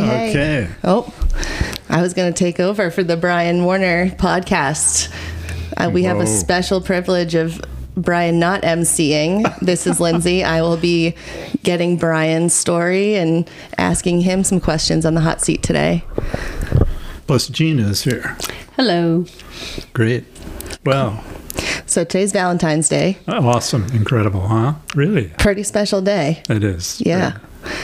[0.00, 0.64] Hey, hey.
[0.64, 0.72] Okay.
[0.84, 1.12] Oh,
[1.88, 5.12] I was going to take over for the Brian Warner podcast.
[5.76, 7.60] Uh, we have a special privilege of
[7.96, 9.58] Brian not emceeing.
[9.60, 10.44] This is Lindsay.
[10.44, 11.14] I will be
[11.62, 13.48] getting Brian's story and
[13.78, 16.04] asking him some questions on the hot seat today.
[17.26, 18.36] Plus, Gina is here.
[18.76, 19.24] Hello.
[19.94, 20.24] Great.
[20.84, 21.24] Wow.
[21.86, 23.16] So today's Valentine's Day.
[23.26, 23.86] Oh, awesome.
[23.94, 24.74] Incredible, huh?
[24.94, 25.32] Really?
[25.38, 26.42] Pretty special day.
[26.48, 27.00] It is.
[27.00, 27.38] Yeah.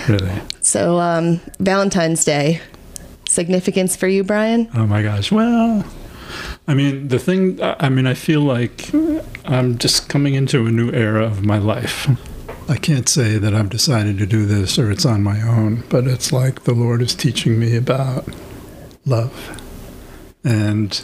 [0.09, 0.41] Really.
[0.61, 2.61] So, um, Valentine's Day.
[3.29, 4.69] Significance for you, Brian?
[4.75, 5.33] Oh my gosh.
[5.33, 5.85] Well,
[6.69, 8.91] I mean, the thing, I I mean, I feel like
[9.45, 12.09] I'm just coming into a new era of my life.
[12.69, 16.07] I can't say that I've decided to do this or it's on my own, but
[16.07, 18.29] it's like the Lord is teaching me about
[19.05, 19.61] love.
[20.45, 21.01] And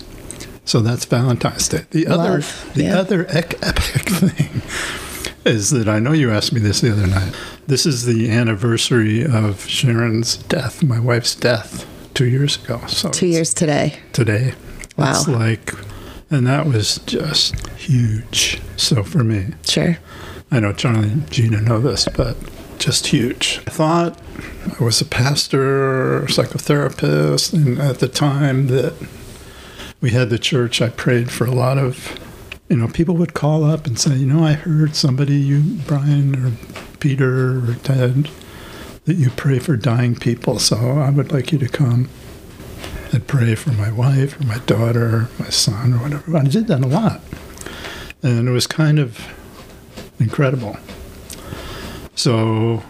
[0.65, 1.87] so that's Valentine's Day.
[1.91, 2.41] The other,
[2.75, 2.99] the yeah.
[2.99, 5.08] other ec- epic thing
[5.49, 7.35] is that I know you asked me this the other night.
[7.67, 12.81] This is the anniversary of Sharon's death, my wife's death, two years ago.
[12.87, 13.99] So Two years today.
[14.13, 14.55] today.
[14.97, 15.11] Wow.
[15.11, 15.73] It's like,
[16.31, 18.61] and that was just huge.
[18.77, 19.99] So for me, Sure.
[20.51, 22.37] I know Charlie and Gina know this, but
[22.79, 23.61] just huge.
[23.67, 24.19] I thought
[24.81, 28.95] I was a pastor, psychotherapist, and at the time that
[30.01, 32.19] we had the church, I prayed for a lot of,
[32.69, 36.37] you know, people would call up and say, you know, I heard somebody, you, Brian
[36.37, 36.53] or
[37.01, 38.31] Peter or Ted,
[39.07, 42.11] that you pray for dying people, so I would like you to come
[43.13, 46.37] and pray for my wife or my daughter, or my son, or whatever.
[46.37, 47.23] I did that a lot.
[48.23, 49.19] And it was kind of
[50.21, 50.77] incredible.
[52.15, 52.83] So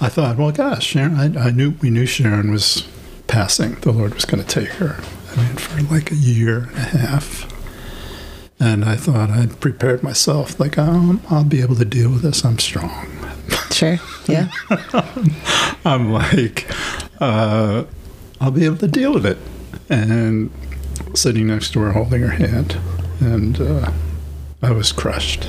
[0.00, 2.88] I thought, well, gosh, Sharon, I, I knew we knew Sharon was
[3.26, 3.74] passing.
[3.76, 5.02] The Lord was going to take her.
[5.32, 7.53] I mean, for like a year and a half.
[8.64, 12.46] And I thought I'd prepared myself, like, um, I'll be able to deal with this.
[12.46, 13.06] I'm strong.
[13.70, 13.98] Sure.
[14.26, 14.48] Yeah.
[15.84, 16.66] I'm like,
[17.20, 17.84] uh,
[18.40, 19.36] I'll be able to deal with it.
[19.90, 20.50] And
[21.14, 22.78] sitting next to her, holding her hand,
[23.20, 23.92] and uh,
[24.62, 25.46] I was crushed,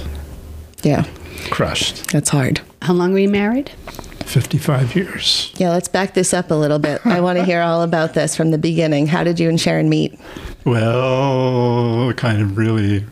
[0.84, 1.06] Yeah.
[1.52, 2.10] crushed.
[2.12, 2.60] That's hard.
[2.82, 3.72] How long were you married?
[4.26, 5.54] 55 years.
[5.58, 7.06] Yeah, let's back this up a little bit.
[7.06, 9.08] I want to hear all about this from the beginning.
[9.08, 10.20] How did you and Sharon meet?
[10.66, 13.06] Well, kind of really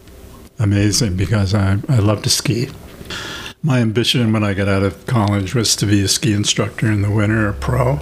[0.60, 2.70] amazing because I, I love to ski.
[3.62, 7.02] My ambition when I got out of college was to be a ski instructor in
[7.02, 8.00] the winter, a pro,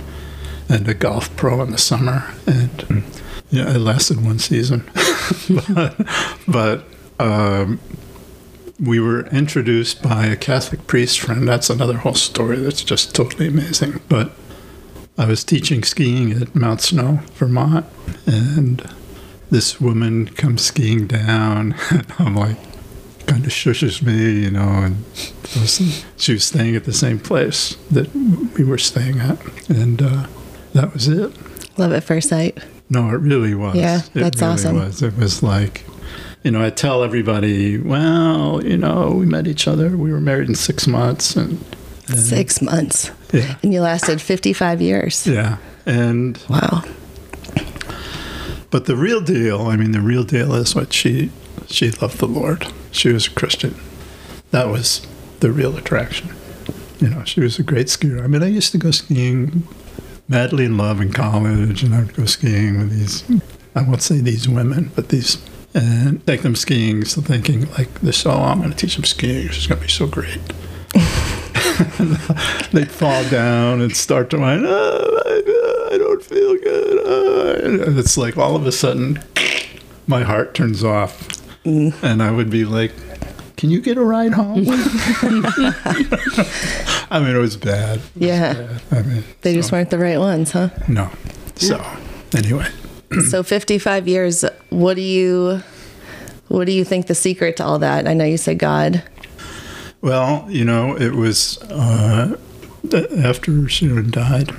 [0.69, 2.33] and a golf pro in the summer.
[2.47, 3.03] And
[3.51, 4.89] yeah, it lasted one season.
[5.73, 6.07] but
[6.47, 6.85] but
[7.19, 7.79] um,
[8.81, 11.47] we were introduced by a Catholic priest friend.
[11.47, 14.01] That's another whole story that's just totally amazing.
[14.09, 14.31] But
[15.17, 17.85] I was teaching skiing at Mount Snow, Vermont,
[18.25, 18.89] and
[19.51, 22.57] this woman comes skiing down, and I'm like,
[23.27, 25.05] kind of shushes me, you know, and
[25.55, 28.13] was- she was staying at the same place that
[28.57, 29.37] we were staying at,
[29.69, 30.27] and uh,
[30.73, 31.31] that was it.
[31.77, 32.57] Love at first sight.
[32.89, 33.75] No, it really was.
[33.75, 34.75] Yeah, it that's really awesome.
[34.75, 35.01] Was.
[35.03, 35.83] It was like,
[36.43, 39.95] you know, I tell everybody, well, you know, we met each other.
[39.95, 41.63] We were married in six months, and,
[42.07, 43.11] and Six months.
[43.31, 45.25] yeah, And you lasted 55 years.
[45.27, 46.83] yeah, and Wow.
[48.69, 51.29] But the real deal, I mean, the real deal is what she
[51.67, 52.67] she loved the Lord.
[52.91, 53.75] She was a Christian.
[54.51, 55.05] That was
[55.41, 56.29] the real attraction.
[56.99, 58.23] You know, she was a great skier.
[58.23, 59.67] I mean, I used to go skiing,
[60.27, 63.23] madly in love in college, and I would go skiing with these.
[63.75, 65.37] I won't say these women, but these,
[65.73, 68.25] and take them skiing, so thinking like this.
[68.25, 69.47] Oh, I'm going to teach them skiing.
[69.47, 70.39] It's going to be so great.
[72.71, 74.63] They'd fall down and start to whine.
[74.65, 76.99] Oh, I, I don't feel good.
[77.03, 77.53] Oh.
[77.63, 79.21] And it's like all of a sudden,
[80.07, 81.27] my heart turns off,
[81.63, 81.93] mm.
[82.03, 82.91] and I would be like,
[83.57, 84.65] "Can you get a ride home?"
[87.09, 87.97] I mean, it was bad.
[87.99, 88.53] It was Yeah.
[88.53, 88.81] bad.
[88.91, 90.69] I mean, They just weren't the right ones, huh?
[90.87, 91.09] no.
[91.55, 91.81] So
[92.35, 92.67] anyway,
[93.29, 95.61] so 55 years, what do you
[96.47, 98.07] what do you think the secret to all that?
[98.07, 99.03] I know you said God.
[100.01, 102.37] Well, you know, it was uh,
[103.19, 104.51] after Sharon died.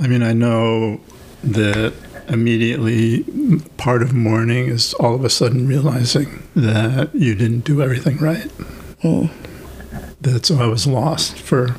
[0.00, 1.00] I mean, I know
[1.44, 1.94] that
[2.28, 3.24] immediately
[3.76, 8.50] part of mourning is all of a sudden realizing that you didn't do everything right.
[10.20, 11.76] That so I was lost for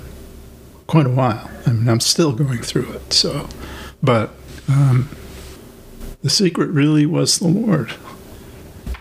[0.88, 1.50] quite a while.
[1.65, 3.12] I mean, I'm still going through it.
[3.12, 3.50] So,
[4.03, 4.31] but
[4.69, 5.09] um,
[6.25, 7.94] the secret really was the Lord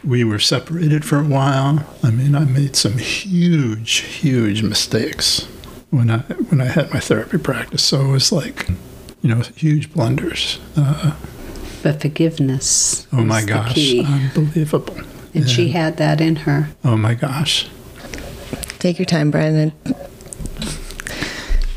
[0.04, 1.82] we were separated for a while.
[2.02, 3.90] I mean, I made some huge,
[4.20, 5.46] huge mistakes
[5.90, 6.18] when I
[6.50, 7.82] when I had my therapy practice.
[7.82, 8.68] So it was like,
[9.22, 10.58] you know, huge blunders.
[10.76, 11.14] Uh,
[11.82, 13.06] But forgiveness.
[13.14, 14.04] oh my the gosh, key.
[14.04, 14.94] unbelievable!
[15.32, 16.68] And she had that in her.
[16.84, 17.66] Oh my gosh,
[18.78, 19.72] Take your time, Brandon.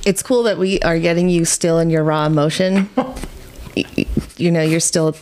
[0.05, 2.89] it's cool that we are getting you still in your raw emotion.
[2.97, 4.05] Y- y-
[4.35, 5.15] you know, you're still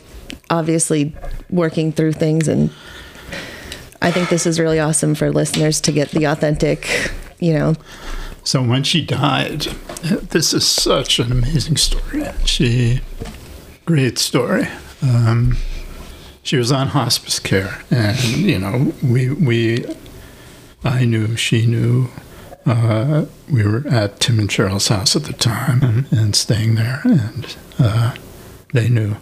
[0.50, 1.14] obviously
[1.50, 2.70] working through things, and
[4.02, 7.76] I think this is really awesome for listeners to get the authentic, you know,
[8.46, 9.62] So when she died,
[10.04, 12.26] this is such an amazing story.
[12.46, 13.02] She,
[13.86, 14.68] great story.
[15.02, 15.58] Um,
[16.44, 19.84] she was on hospice care, and you know, we we,
[20.84, 22.10] I knew, she knew.
[22.68, 27.56] Uh, we were at Tim and Cheryl's house at the time and staying there, and
[27.80, 28.14] uh,
[28.74, 29.16] they knew.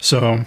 [0.00, 0.44] So,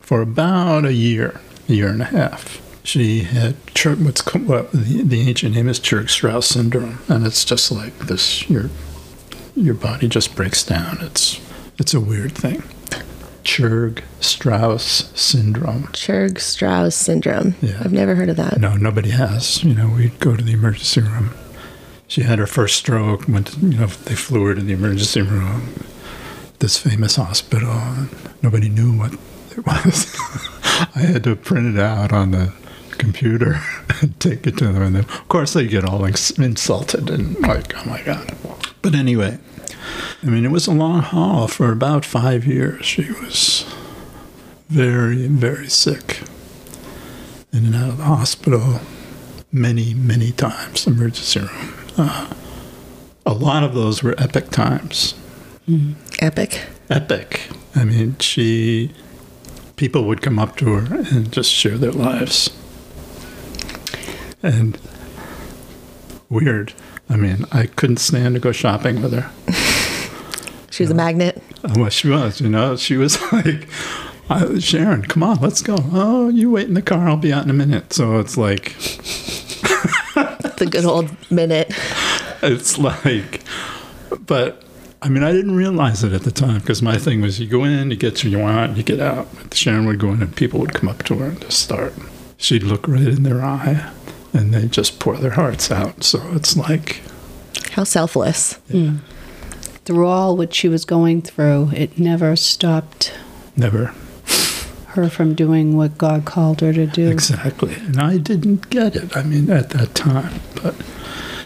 [0.00, 3.56] for about a year, a year and a half, she had
[4.04, 8.48] what's called, what, the, the ancient name is Churg-Strauss syndrome, and it's just like this.
[8.48, 8.70] Your
[9.56, 10.98] your body just breaks down.
[11.00, 11.40] It's
[11.78, 12.62] it's a weird thing.
[13.42, 15.84] Churg-Strauss syndrome.
[15.88, 17.54] Churg Strauss syndrome.
[17.60, 17.78] Yeah.
[17.80, 18.58] I've never heard of that.
[18.58, 19.62] No, nobody has.
[19.62, 21.30] You know, we'd go to the emergency room.
[22.08, 23.28] She had her first stroke.
[23.28, 25.84] Went, to, you know, they flew her to the emergency room.
[26.64, 27.68] This famous hospital.
[27.68, 28.08] And
[28.40, 29.12] nobody knew what
[29.50, 30.16] it was.
[30.96, 32.54] I had to print it out on the
[32.92, 33.60] computer
[34.00, 34.80] and take it to them.
[34.80, 38.34] And then, of course, they get all ins- insulted and like, oh my god.
[38.80, 39.38] But anyway,
[40.22, 42.86] I mean, it was a long haul for about five years.
[42.86, 43.66] She was
[44.70, 46.22] very, very sick
[47.52, 48.80] in and out of the hospital
[49.52, 51.74] many, many times, emergency room.
[51.98, 52.32] Uh,
[53.26, 55.12] a lot of those were epic times.
[56.20, 56.62] Epic.
[56.90, 57.40] Epic.
[57.74, 58.92] I mean, she,
[59.76, 62.50] people would come up to her and just share their lives.
[64.42, 64.78] And
[66.28, 66.72] weird.
[67.08, 69.30] I mean, I couldn't stand to go shopping with her.
[70.70, 71.40] She was a magnet.
[71.62, 73.68] Uh, well, she was, you know, she was like,
[74.28, 75.76] I, Sharon, come on, let's go.
[75.92, 77.08] Oh, you wait in the car.
[77.08, 77.92] I'll be out in a minute.
[77.92, 78.74] So it's like,
[80.56, 81.72] The good old minute.
[82.42, 83.42] it's like,
[84.26, 84.63] but
[85.04, 87.62] I mean, I didn't realize it at the time because my thing was you go
[87.64, 89.28] in, you get what you want, you get out.
[89.36, 91.92] But Sharon would go in and people would come up to her and just start.
[92.38, 93.90] She'd look right in their eye
[94.32, 96.04] and they'd just pour their hearts out.
[96.04, 97.02] So it's like,
[97.72, 98.54] How selfless.
[99.84, 103.12] Through all what she was going through, it never stopped
[103.56, 103.92] never
[104.94, 107.10] her from doing what God called her to do.
[107.10, 107.74] exactly.
[107.74, 109.14] And I didn't get it.
[109.16, 110.74] I mean, at that time, but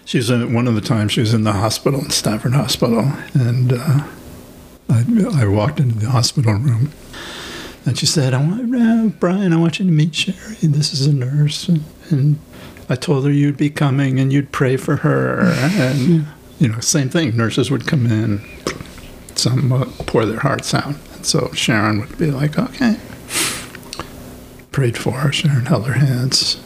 [0.09, 3.13] she was in one of the times she was in the hospital in Stafford Hospital,
[3.35, 4.07] and uh,
[4.89, 6.93] I, I walked into the hospital room,
[7.85, 9.53] and she said, "I want uh, Brian.
[9.53, 10.57] I want you to meet Sherry.
[10.63, 12.39] This is a nurse." And, and
[12.89, 16.27] I told her you'd be coming and you'd pray for her, and
[16.59, 17.37] you know, same thing.
[17.37, 18.41] Nurses would come in,
[19.35, 22.97] some uh, pour their hearts out, and so Sharon would be like, "Okay."
[24.73, 25.33] Prayed for her.
[25.33, 26.63] Sharon held her hands,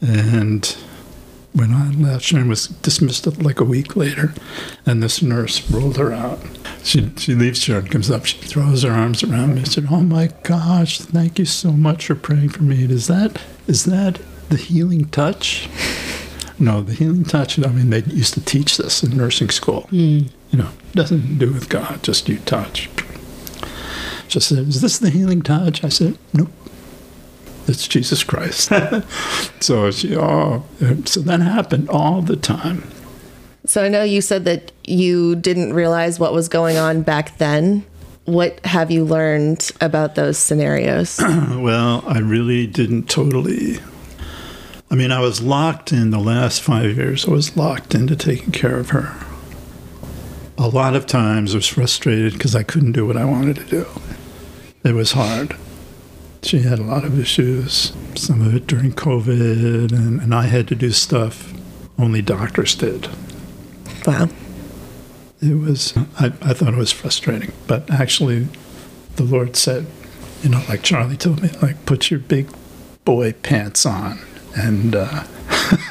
[0.00, 0.76] and
[1.54, 4.32] when I left, Sharon was dismissed like a week later,
[4.86, 6.40] and this nurse rolled her out.
[6.82, 10.00] She she leaves Sharon, comes up, she throws her arms around me, and said, "Oh
[10.00, 12.84] my gosh, thank you so much for praying for me.
[12.84, 15.68] Is that is that the healing touch?"
[16.58, 17.58] No, the healing touch.
[17.58, 19.82] I mean, they used to teach this in nursing school.
[19.88, 20.26] Hmm.
[20.50, 22.88] You know, doesn't do with God, just you touch.
[24.28, 26.50] She said, "Is this the healing touch?" I said, "Nope."
[27.68, 28.72] It's Jesus Christ.
[29.60, 30.64] so she, oh,
[31.04, 32.82] so that happened all the time.
[33.64, 37.84] So I know you said that you didn't realize what was going on back then.
[38.24, 41.20] What have you learned about those scenarios?
[41.62, 43.78] Well, I really didn't totally.
[44.90, 47.26] I mean, I was locked in the last five years.
[47.26, 49.14] I was locked into taking care of her.
[50.58, 53.64] A lot of times I was frustrated because I couldn't do what I wanted to
[53.64, 53.86] do.
[54.84, 55.56] It was hard.
[56.42, 60.66] She had a lot of issues, some of it during COVID, and, and I had
[60.68, 61.52] to do stuff
[61.98, 63.08] only doctors did.
[64.06, 64.28] wow.
[65.40, 68.48] It was, I, I thought it was frustrating, but actually,
[69.16, 69.86] the Lord said,
[70.42, 72.48] you know, like Charlie told me, like, put your big
[73.04, 74.18] boy pants on.
[74.56, 75.24] And, uh,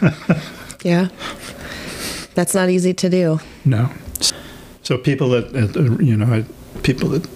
[0.83, 1.09] Yeah.
[2.33, 3.39] That's not easy to do.
[3.65, 3.89] no.
[4.83, 6.43] So people at, at uh, you know,
[6.81, 7.27] people at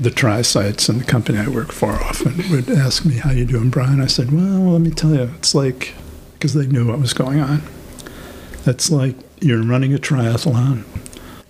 [0.00, 3.44] the tri sites and the company I work for often would ask me, how you
[3.44, 4.00] doing, Brian?
[4.00, 5.94] I said, well, let me tell you, it's like,
[6.34, 7.62] because they knew what was going on.
[8.64, 10.84] It's like you're running a triathlon.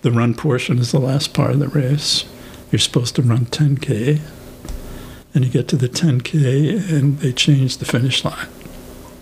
[0.01, 2.25] The run portion is the last part of the race.
[2.71, 4.19] You're supposed to run 10K,
[5.33, 8.47] and you get to the 10K, and they change the finish line.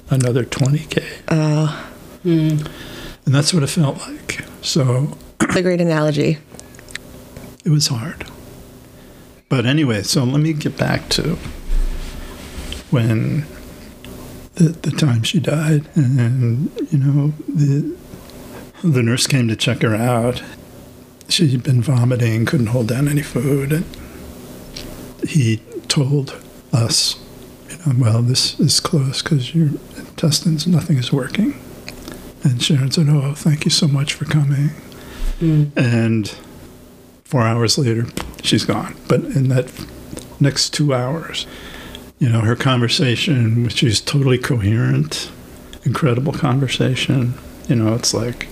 [0.10, 1.04] Another 20K.
[1.30, 1.90] Oh,
[2.24, 2.66] hmm.
[3.26, 4.46] And that's what it felt like.
[4.62, 6.38] So it's a great analogy.
[7.66, 8.26] it was hard.
[9.50, 11.38] But anyway, so let me get back to
[12.92, 13.46] when
[14.56, 17.96] the, the time she died, and you know, the
[18.84, 20.44] the nurse came to check her out.
[21.30, 23.72] She'd been vomiting, couldn't hold down any food.
[23.72, 23.86] And
[25.28, 26.40] he told
[26.72, 27.20] us,
[27.70, 31.60] you know, well, this is close because your intestines, nothing is working.
[32.44, 34.70] And Sharon said, oh, thank you so much for coming.
[35.40, 35.66] Hmm.
[35.76, 36.30] And
[37.26, 38.06] four hours later,
[38.48, 38.96] she's gone.
[39.08, 39.72] But in that
[40.40, 41.46] next two hours,
[42.20, 45.32] you know, her conversation, which is totally coherent,
[45.84, 47.34] incredible conversation.
[47.68, 48.48] You know, it's like,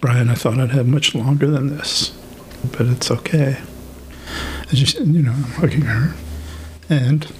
[0.00, 2.10] Brian, I thought I'd have much longer than this,
[2.72, 3.58] but it's okay.
[4.70, 6.14] You know, I'm hugging her.
[6.88, 7.32] And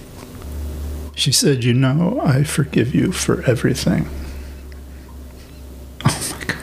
[1.15, 4.09] she said, You know, I forgive you for everything.
[6.05, 6.57] Oh my God.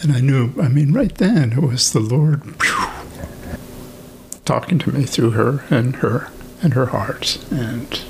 [0.00, 2.86] And I knew, I mean, right then it was the Lord phew,
[4.44, 6.30] talking to me through her and her
[6.62, 7.38] and her heart.
[7.50, 8.00] And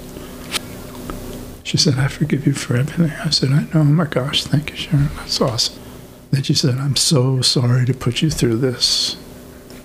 [1.62, 3.10] she said, I forgive you for everything.
[3.24, 3.80] I said, I know.
[3.80, 5.08] Oh my gosh, thank you, Sharon.
[5.16, 5.82] That's awesome.
[6.30, 9.16] Then she said, I'm so sorry to put you through this.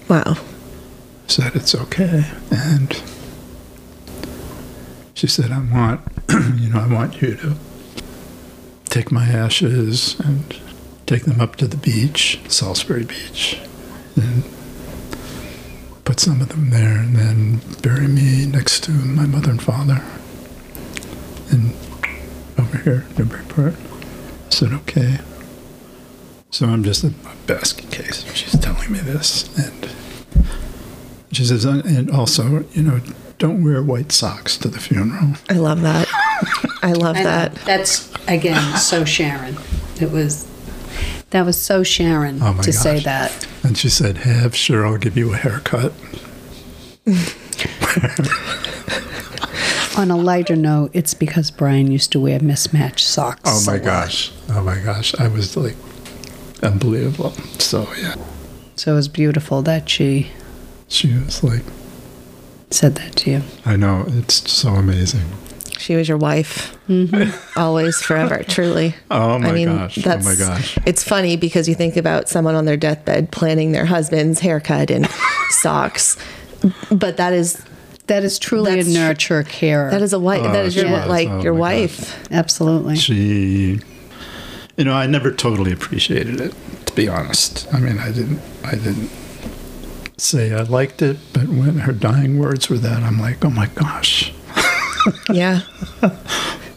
[0.10, 0.36] Wow.
[0.36, 2.26] I said, It's okay.
[2.52, 3.02] And
[5.14, 6.02] she said, I want,
[6.60, 7.56] you know, I want you to
[8.86, 10.60] take my ashes and
[11.14, 13.60] take them up to the beach, Salisbury Beach,
[14.16, 14.44] and
[16.06, 20.04] put some of them there, and then bury me next to my mother and father.
[21.52, 21.76] And
[22.58, 23.76] over here, Newburyport.
[23.76, 25.20] I said, okay.
[26.50, 28.26] So I'm just a, a basket case.
[28.34, 29.90] She's telling me this, and
[31.32, 33.02] she says, "Uh, and also, you know,
[33.38, 35.34] don't wear white socks to the funeral.
[35.50, 36.08] I love that.
[36.82, 37.26] I love I know.
[37.26, 37.56] that.
[37.66, 39.58] That's again so Sharon.
[40.00, 40.48] It was
[41.34, 43.48] that was so Sharon Oh to say that.
[43.64, 45.92] And she said, have sure, I'll give you a haircut.
[49.98, 53.42] On a lighter note, it's because Brian used to wear mismatched socks.
[53.46, 54.32] Oh my gosh.
[54.50, 55.16] Oh my gosh.
[55.16, 55.76] I was like,
[56.62, 57.32] unbelievable.
[57.60, 58.16] So, yeah,
[58.76, 60.32] So it was beautiful that she
[60.88, 61.64] she was like,
[62.70, 63.42] said that to you.
[63.66, 65.26] I know, it's so amazing.
[65.84, 66.78] She was your wife.
[66.88, 67.60] Mm-hmm.
[67.60, 68.96] Always, forever, truly.
[69.12, 69.98] Oh my I mean, gosh.
[70.06, 70.78] Oh my gosh.
[70.86, 75.08] It's funny because you think about someone on their deathbed planning their husband's haircut and
[75.50, 76.18] socks,
[76.90, 77.64] but that is
[78.08, 79.92] That is truly a nurture care.
[79.92, 80.42] that is a wife.
[80.46, 81.08] Oh, that is your she was.
[81.10, 82.32] like Oh your my wife.
[82.32, 82.96] absolutely.
[82.96, 83.80] She,
[84.78, 86.54] you know, I never totally appreciated it,
[86.86, 87.68] to be honest.
[87.74, 89.10] I mean, I didn't, I didn't
[90.18, 93.68] say I liked it, but when her dying words were that, I'm like, oh my
[93.68, 94.33] gosh.
[95.32, 95.62] Yeah,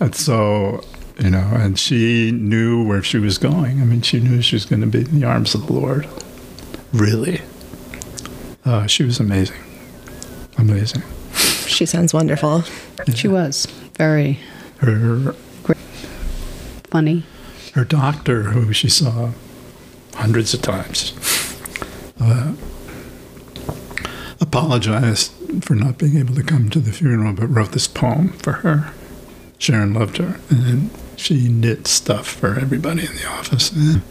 [0.01, 0.83] And so,
[1.19, 3.81] you know, and she knew where she was going.
[3.81, 6.07] I mean, she knew she was going to be in the arms of the Lord.
[6.93, 7.41] Really.
[8.65, 9.57] Uh, she was amazing.
[10.59, 11.03] Amazing.
[11.67, 12.63] she sounds wonderful.
[13.15, 13.67] She was
[13.97, 14.39] very
[14.79, 15.33] Her
[16.91, 17.25] funny.
[17.75, 19.31] her doctor, who she saw
[20.15, 21.13] hundreds of times,
[22.21, 22.55] uh,
[24.41, 28.53] apologized for not being able to come to the funeral, but wrote this poem for
[28.53, 28.93] her.
[29.59, 33.71] Sharon loved her, and she knit stuff for everybody in the office.
[33.73, 34.03] And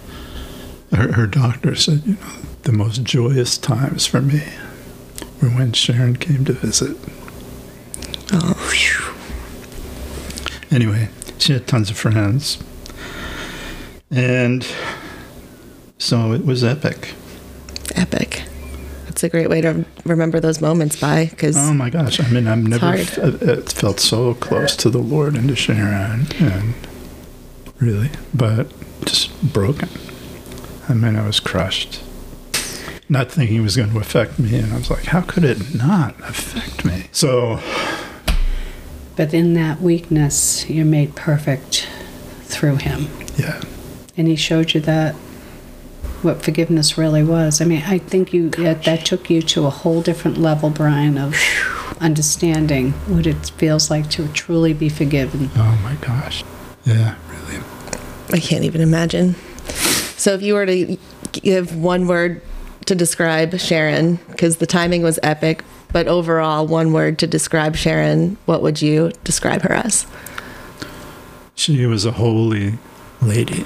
[0.92, 2.34] her, her doctor said, you know,
[2.64, 4.42] the most joyous times for me
[5.42, 6.98] were when Sharon came to visit.
[8.34, 8.72] Oh,
[10.72, 12.58] Anyway, she had tons of friends.
[14.12, 14.68] And
[15.98, 17.14] so it was epic.
[17.96, 18.35] epic.
[19.16, 22.20] It's a great way to remember those moments by because Oh my gosh.
[22.20, 25.56] I mean, I've never f- uh, it felt so close to the Lord and to
[25.56, 26.28] Sharon.
[26.38, 26.74] And
[27.80, 28.68] really, but
[29.06, 29.88] just broken.
[30.90, 32.02] I mean, I was crushed.
[33.08, 34.54] Not thinking it was going to affect me.
[34.60, 37.06] And I was like, how could it not affect me?
[37.14, 37.62] So,
[39.16, 41.88] But in that weakness, you're made perfect
[42.44, 43.08] through him.
[43.38, 43.62] yeah.
[44.18, 45.16] And he showed you that
[46.26, 47.62] what forgiveness really was.
[47.62, 51.18] I mean, I think you that, that took you to a whole different level, Brian,
[51.18, 51.36] of
[52.02, 55.50] understanding what it feels like to truly be forgiven.
[55.56, 56.44] Oh my gosh.
[56.84, 57.64] Yeah, really.
[58.34, 59.36] I can't even imagine.
[60.18, 60.98] So if you were to
[61.32, 62.42] give one word
[62.88, 68.38] to describe Sharon, because the timing was epic, but overall one word to describe Sharon,
[68.46, 70.08] what would you describe her as?
[71.56, 72.78] She was a holy
[73.22, 73.64] lady.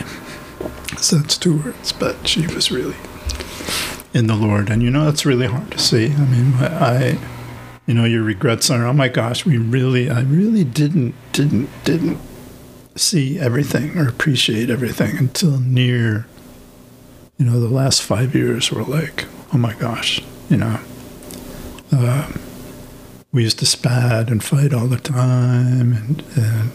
[0.59, 2.97] That's two words, but she was really
[4.13, 4.69] in the Lord.
[4.69, 6.11] And you know, that's really hard to see.
[6.11, 7.17] I mean, I,
[7.85, 12.19] you know, your regrets are, oh my gosh, we really, I really didn't, didn't, didn't
[12.95, 16.27] see everything or appreciate everything until near,
[17.37, 20.79] you know, the last five years were like, oh my gosh, you know.
[21.91, 22.31] Uh,
[23.31, 26.71] we used to spat and fight all the time, and, and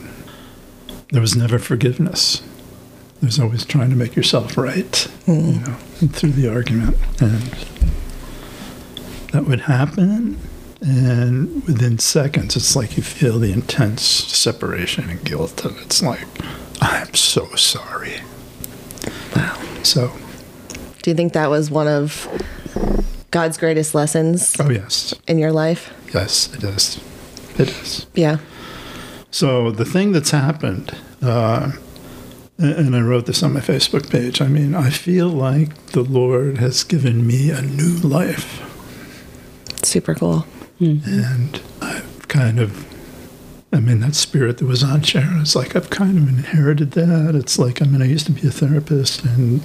[1.11, 2.43] there was never forgiveness.
[3.21, 5.77] There's always trying to make yourself right, you know,
[6.09, 6.97] through the argument.
[7.21, 7.43] And
[9.33, 10.39] that would happen.
[10.81, 15.65] And within seconds, it's like you feel the intense separation and guilt.
[15.65, 16.27] And it's like,
[16.83, 18.21] I'm so sorry.
[19.35, 19.59] Wow.
[19.83, 20.13] So,
[21.03, 22.29] Do you think that was one of
[23.31, 25.15] God's greatest lessons oh, yes.
[25.27, 25.93] in your life?
[26.13, 27.01] Yes, it is.
[27.59, 28.07] It is.
[28.15, 28.39] Yeah.
[29.31, 31.73] So the thing that's happened, uh,
[32.59, 34.41] and I wrote this on my Facebook page.
[34.41, 38.71] I mean, I feel like the Lord has given me a new life,
[39.83, 40.41] Super cool.
[40.79, 40.99] Hmm.
[41.05, 42.87] and I've kind of,
[43.73, 45.41] I mean, that spirit that was on Sharon.
[45.41, 47.35] It's like I've kind of inherited that.
[47.35, 49.63] It's like I mean, I used to be a therapist, and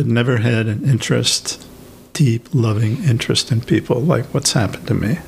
[0.00, 1.66] I'd never had an interest,
[2.12, 5.18] deep, loving interest in people like what's happened to me.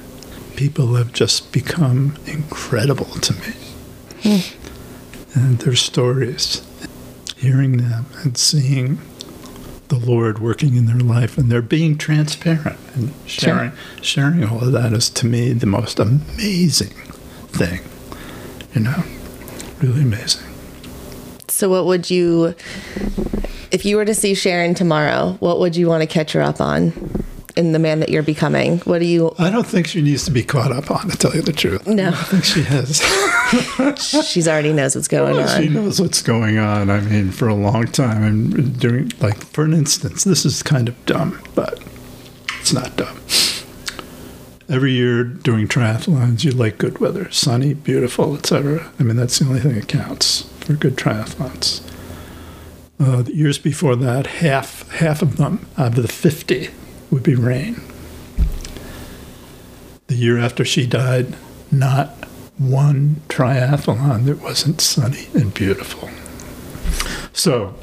[0.56, 3.54] People have just become incredible to me
[4.22, 4.63] hmm.
[5.34, 6.66] And their stories,
[7.36, 8.98] hearing them and seeing
[9.88, 14.72] the Lord working in their life, and they're being transparent and sharing sharing all of
[14.72, 16.94] that is to me the most amazing
[17.48, 17.80] thing.
[18.74, 19.04] You know,
[19.80, 20.42] really amazing.
[21.48, 22.54] So, what would you,
[23.70, 26.60] if you were to see Sharon tomorrow, what would you want to catch her up
[26.60, 26.92] on
[27.56, 28.78] in the man that you're becoming?
[28.80, 31.34] What do you, I don't think she needs to be caught up on, to tell
[31.34, 31.86] you the truth.
[31.86, 32.08] No.
[32.08, 33.00] I think she has.
[33.96, 35.62] she's already knows what's going She on.
[35.62, 36.90] She knows what's going on.
[36.90, 40.88] I mean, for a long time, and during like for an instance, this is kind
[40.88, 41.82] of dumb, but
[42.60, 43.16] it's not dumb.
[44.68, 48.90] Every year during triathlons, you like good weather, sunny, beautiful, etc.
[48.98, 51.82] I mean, that's the only thing that counts for good triathlons.
[52.98, 56.70] Uh, the years before that, half half of them out of the fifty
[57.10, 57.82] would be rain.
[60.06, 61.36] The year after she died,
[61.70, 62.23] not
[62.58, 66.08] one triathlon that wasn't sunny and beautiful.
[67.32, 67.74] So,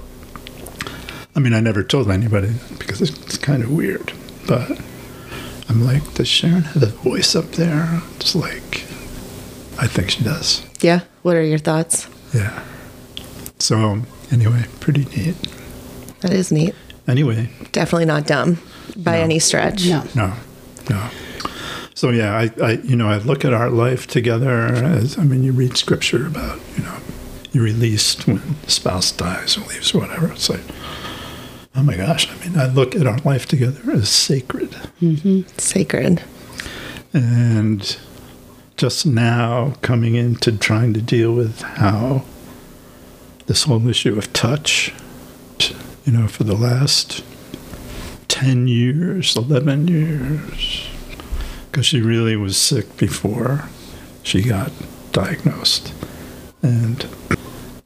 [1.35, 4.13] I mean, I never told anybody because it's kind of weird,
[4.47, 4.79] but
[5.69, 8.01] I'm like, does Sharon have a voice up there?
[8.15, 8.83] It's like,
[9.77, 10.63] I think she does.
[10.81, 11.01] Yeah.
[11.21, 12.07] What are your thoughts?
[12.33, 12.63] Yeah.
[13.59, 15.35] So, anyway, pretty neat.
[16.21, 16.75] That is neat.
[17.07, 18.59] Anyway, Definitely not dumb
[18.95, 19.23] by No.
[19.23, 19.85] any stretch.
[19.87, 20.03] No.
[20.15, 20.33] No,
[20.89, 21.09] no.
[21.93, 25.43] So yeah, I, I, you know, I look at our life together as, I mean,
[25.43, 26.97] you read scripture about, you know,
[27.51, 30.31] you're released when the spouse dies or leaves or whatever.
[30.31, 30.61] It's like,
[31.75, 32.29] oh my gosh.
[32.31, 34.71] I mean, I look at our life together as sacred.
[35.01, 35.41] Mm-hmm.
[35.57, 36.23] Sacred.
[37.13, 37.97] And
[38.77, 42.23] just now coming into trying to deal with how
[43.47, 44.93] this whole issue of touch,
[46.05, 47.23] you know, for the last
[48.29, 50.87] 10 years, 11 years,
[51.71, 53.69] because she really was sick before
[54.23, 54.71] she got
[55.13, 55.93] diagnosed
[56.61, 57.07] and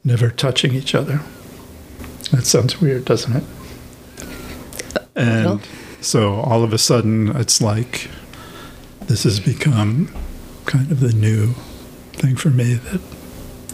[0.04, 1.22] never touching each other.
[2.32, 3.44] That sounds weird, doesn't it?
[5.16, 5.62] And
[6.02, 8.10] so all of a sudden, it's like
[9.02, 10.14] this has become
[10.66, 11.54] kind of the new
[12.14, 13.02] thing for me that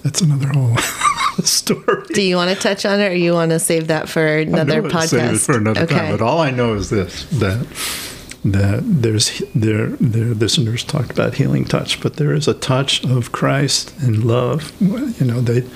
[0.04, 0.76] that's another whole
[1.44, 2.06] story.
[2.14, 4.74] Do you want to touch on it or you want to save that for another
[4.74, 5.08] I know I'd podcast?
[5.08, 6.12] Save it for another time.
[6.12, 7.66] But all I know is this: that
[8.44, 13.32] that there's there their listeners talked about healing touch, but there is a touch of
[13.32, 14.72] Christ and love.
[14.82, 15.68] You know, the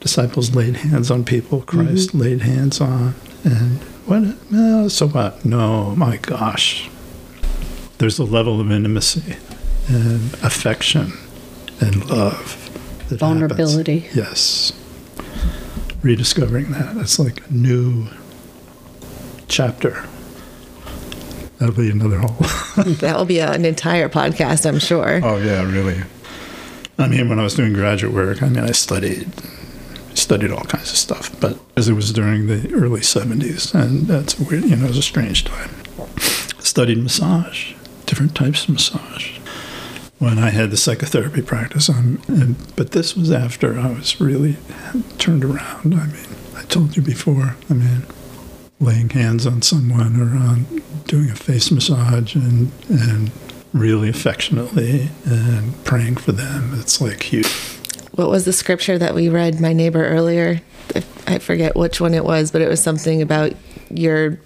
[0.00, 1.62] disciples laid hands on people.
[1.62, 4.22] Christ laid hands on, and what?
[4.54, 5.44] Uh, so what?
[5.44, 6.88] No, my gosh.
[7.98, 9.36] There's a level of intimacy
[9.88, 11.12] and affection
[11.80, 12.60] and love.
[13.08, 13.20] That happens.
[13.20, 14.08] Vulnerability.
[14.14, 14.72] Yes.
[16.02, 16.96] Rediscovering that.
[16.96, 18.08] It's like a new
[19.48, 20.04] chapter.
[21.58, 22.84] That'll be another whole.
[22.84, 25.20] that will be a- an entire podcast, I'm sure.
[25.22, 26.02] oh yeah, really.
[26.98, 29.32] I mean, when I was doing graduate work, I mean, I studied
[30.14, 34.38] studied all kinds of stuff, but as it was during the early '70s, and that's
[34.38, 35.70] weird, you know, it was a strange time.
[36.60, 37.74] Studied massage,
[38.06, 39.38] different types of massage.
[40.18, 44.56] When I had the psychotherapy practice, um, and, but this was after I was really
[45.18, 45.94] turned around.
[45.94, 47.56] I mean, I told you before.
[47.68, 48.06] I mean,
[48.80, 50.66] laying hands on someone or on
[51.14, 53.30] doing a face massage and and
[53.72, 56.72] really affectionately and praying for them.
[56.80, 57.46] It's like huge.
[58.12, 60.60] What was the scripture that we read, my neighbor, earlier?
[61.26, 63.52] I- forget which one it was, but it was something about
[63.90, 64.38] your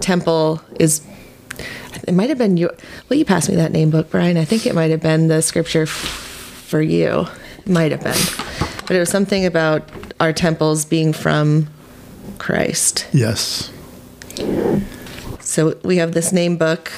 [0.00, 1.02] temple is.
[2.06, 2.72] It might have been your.
[3.08, 4.36] Will you pass me that name book, Brian?
[4.36, 5.88] I think it might have been the scripture f-
[6.68, 7.26] for you.
[7.58, 8.22] It might have been.
[8.86, 9.88] But it was something about
[10.20, 11.68] our temples being from
[12.38, 13.06] Christ.
[13.12, 13.70] Yes.
[15.56, 16.92] So we have this name book.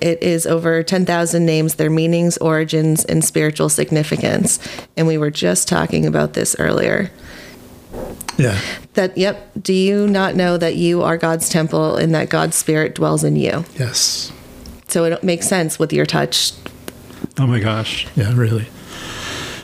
[0.00, 4.58] It is over 10,000 names, their meanings, origins, and spiritual significance.
[4.96, 7.12] And we were just talking about this earlier.
[8.38, 8.60] Yeah.
[8.94, 9.52] That, yep.
[9.62, 13.36] Do you not know that you are God's temple and that God's spirit dwells in
[13.36, 13.64] you?
[13.78, 14.32] Yes.
[14.88, 16.54] So it makes sense with your touch.
[17.38, 18.08] Oh my gosh.
[18.16, 18.66] Yeah, really.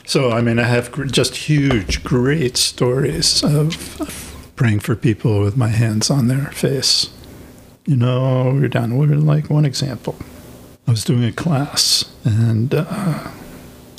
[0.07, 5.71] So, I mean, I have just huge, great stories of praying for people with my
[5.71, 7.11] hands on their face.
[7.85, 10.15] You know, we're down, we're like one example.
[10.87, 13.29] I was doing a class, and uh,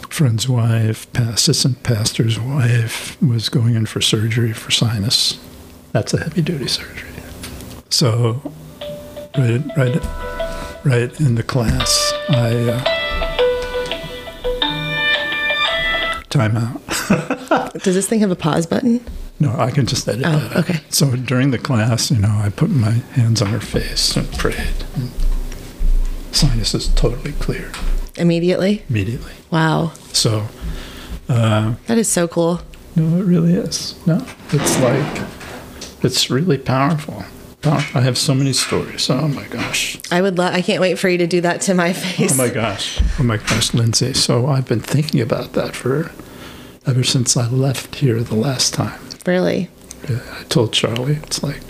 [0.08, 5.38] friend's wife, assistant pastor's wife, was going in for surgery for sinus.
[5.92, 7.10] That's a heavy duty surgery.
[7.90, 8.54] So,
[9.38, 10.02] right, right,
[10.86, 12.56] right in the class, I.
[12.70, 12.84] Uh,
[16.30, 16.82] time out.
[17.84, 19.04] Does this thing have a pause button?
[19.40, 20.58] No, I can just edit Oh, that.
[20.58, 20.80] okay.
[20.90, 24.86] So during the class, you know, I put my hands on her face and prayed.
[24.96, 25.12] And
[26.32, 27.76] sinus is totally cleared
[28.18, 28.84] Immediately?
[28.90, 29.34] immediately.
[29.52, 29.92] Wow.
[30.14, 30.48] So,
[31.30, 32.62] uh, That is so cool.
[32.96, 33.96] no, it really is.
[34.06, 35.28] No, it's like,
[36.04, 37.26] it's really powerful.
[37.66, 39.10] I have so many stories.
[39.10, 39.98] Oh my gosh.
[40.12, 42.34] I would love, I can't wait for you to do that to my face.
[42.34, 43.00] Oh my gosh.
[43.20, 44.14] Oh my gosh, Lindsay.
[44.14, 46.12] So I've been thinking about that for
[46.86, 49.00] ever since I left here the last time.
[49.26, 49.70] Really?
[50.10, 51.62] Yeah, I told Charlie, it's like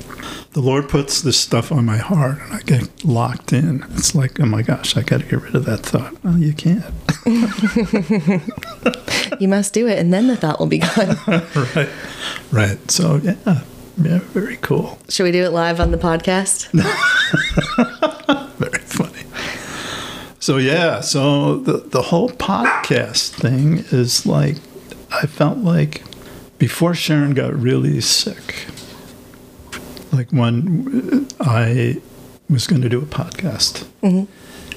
[0.52, 3.86] the Lord puts this stuff on my heart and I get locked in.
[3.92, 6.24] It's like, oh my gosh, I got to get rid of that thought.
[6.24, 6.94] Well, you can't.
[9.40, 11.18] You must do it, and then the thought will be gone.
[11.28, 11.90] right.
[12.52, 12.92] Right.
[12.92, 13.36] So, yeah,
[14.02, 15.00] yeah, very cool.
[15.10, 16.70] Should we do it live on the podcast?
[18.58, 19.24] Very funny.
[20.40, 24.58] So, yeah, so the, the whole podcast thing is like,
[25.14, 26.04] I felt like
[26.58, 28.68] before Sharon got really sick,
[30.12, 32.02] like when I
[32.50, 33.86] was going to do a podcast.
[34.02, 34.32] Mm-hmm.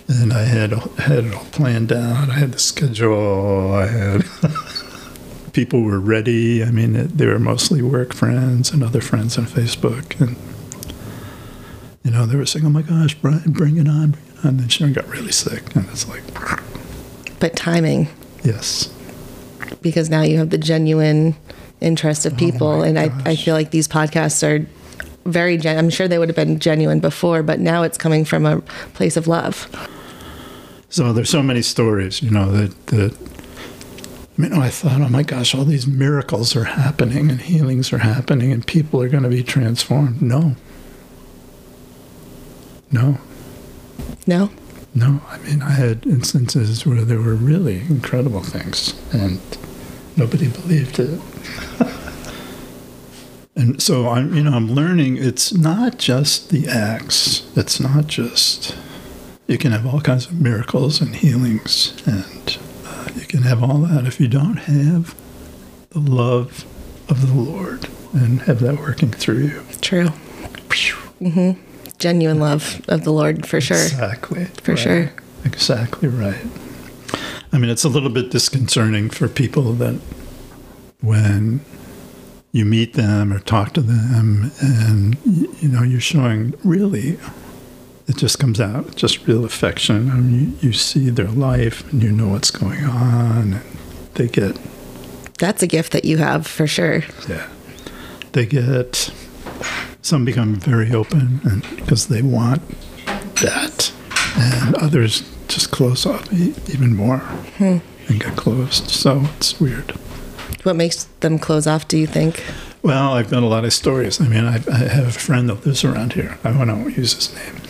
[0.09, 2.31] And I had had it all planned out.
[2.31, 3.75] I had the schedule.
[3.75, 4.25] I had
[5.53, 6.63] people were ready.
[6.63, 10.37] I mean, it, they were mostly work friends and other friends on Facebook, and
[12.05, 14.49] you know they were saying, "Oh my gosh, Brian, bring it on!" Bring it on.
[14.49, 16.23] And then Sharon got really sick, and it's like,
[17.41, 18.09] But timing,
[18.45, 18.95] yes,
[19.83, 21.35] because now you have the genuine
[21.81, 22.69] interest of oh people.
[22.69, 24.67] Oh and I, I feel like these podcasts are
[25.25, 28.47] very, gen- I'm sure they would have been genuine before, but now it's coming from
[28.47, 28.61] a
[28.95, 29.69] place of love.
[30.89, 33.13] So there's so many stories, you know, that, that
[34.39, 37.93] I mean, oh, I thought, oh my gosh, all these miracles are happening and healings
[37.93, 40.21] are happening and people are going to be transformed.
[40.21, 40.55] No.
[42.93, 43.19] No.
[44.27, 44.51] No?
[44.97, 45.21] No.
[45.29, 49.41] I mean, I had instances where there were really incredible things and
[50.17, 51.21] nobody believed it.
[53.57, 57.47] and so I'm, you know, I'm learning it's not just the acts.
[57.55, 58.75] It's not just
[59.47, 63.81] you can have all kinds of miracles and healings and uh, you can have all
[63.83, 65.15] that if you don't have
[65.91, 66.65] the love
[67.11, 69.63] of the Lord and have that working through you.
[69.83, 70.09] True.
[71.19, 71.53] hmm
[72.07, 73.83] Genuine love of the Lord, for sure.
[73.83, 74.45] Exactly.
[74.63, 74.79] For right.
[74.79, 75.13] sure.
[75.45, 76.47] Exactly right.
[77.53, 80.01] I mean, it's a little bit disconcerting for people that
[81.01, 81.65] when
[82.53, 85.19] you meet them or talk to them and,
[85.61, 87.19] you know, you're showing really,
[88.07, 90.09] it just comes out, just real affection.
[90.09, 93.63] I mean, you, you see their life and you know what's going on and
[94.15, 94.57] they get
[95.41, 97.03] That's a gift that you have, for sure.
[97.29, 97.49] yeah.
[98.31, 99.13] They get
[100.07, 102.63] some become very open and because they want
[103.41, 103.93] that,
[104.37, 107.19] and others just close off even more
[107.59, 107.79] hmm.
[108.09, 108.89] and get closed.
[108.89, 109.91] So it's weird.
[110.63, 112.45] What makes them close off, do you think?
[112.83, 114.21] Well, I've got a lot of stories.
[114.21, 116.39] I mean, I, I have a friend that lives around here.
[116.45, 117.61] I want to use his name.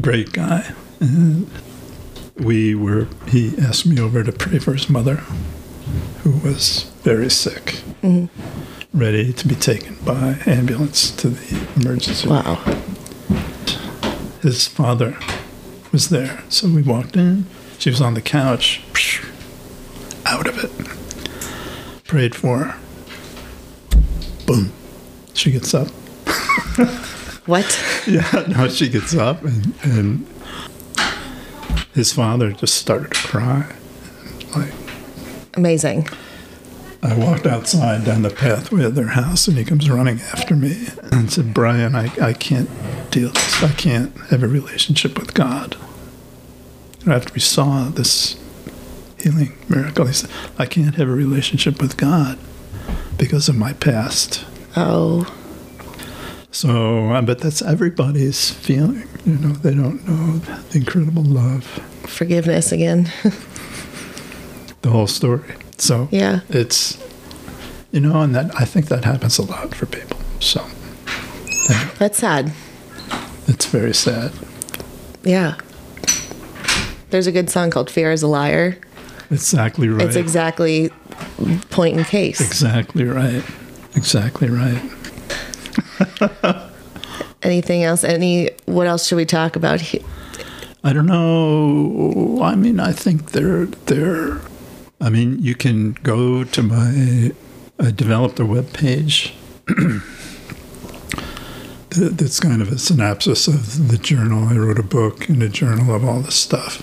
[0.00, 0.72] Great guy.
[0.98, 1.48] And
[2.36, 3.06] we were.
[3.28, 5.16] He asked me over to pray for his mother,
[6.22, 8.26] who was very sick, mm-hmm.
[8.92, 12.28] Ready to be taken by ambulance to the emergency.
[12.28, 12.56] Wow.
[14.42, 15.16] His father
[15.92, 17.46] was there, so we walked in.
[17.78, 18.82] She was on the couch,
[20.26, 22.04] out of it.
[22.04, 22.80] Prayed for her.
[24.46, 24.72] Boom.
[25.34, 25.88] She gets up.
[27.46, 27.86] What?
[28.06, 30.26] Yeah, no, she gets up and, and
[31.94, 33.76] his father just started to cry.
[34.56, 34.72] Like
[35.54, 36.08] Amazing.
[37.02, 40.88] I walked outside down the pathway of their house and he comes running after me
[41.10, 42.68] and said, Brian, I, I can't
[43.10, 43.62] deal this.
[43.62, 45.76] I can't have a relationship with God.
[47.02, 48.38] And after we saw this
[49.18, 52.38] healing miracle, he said, I can't have a relationship with God
[53.16, 54.44] because of my past.
[54.76, 55.26] Oh,
[56.52, 59.08] So, uh, but that's everybody's feeling.
[59.24, 61.64] You know, they don't know the incredible love,
[62.06, 63.04] forgiveness again.
[64.82, 65.54] the whole story.
[65.80, 66.40] So, yeah.
[66.48, 66.98] it's
[67.90, 70.18] You know, and that I think that happens a lot for people.
[70.40, 70.64] So
[71.98, 72.52] That's sad.
[73.46, 74.32] it's very sad.
[75.24, 75.56] Yeah.
[77.10, 78.78] There's a good song called Fear is a Liar.
[79.30, 80.06] Exactly right.
[80.06, 80.90] It's exactly
[81.70, 82.40] point in case.
[82.40, 83.42] exactly right.
[83.96, 84.80] Exactly right.
[87.42, 88.04] Anything else?
[88.04, 89.80] Any what else should we talk about?
[89.80, 90.04] he-
[90.84, 92.40] I don't know.
[92.42, 94.40] I mean, I think they're they're.
[95.00, 97.32] I mean, you can go to my.
[97.78, 99.34] I developed a web page.
[101.90, 104.44] That's kind of a synopsis of the journal.
[104.44, 106.82] I wrote a book and a journal of all the stuff,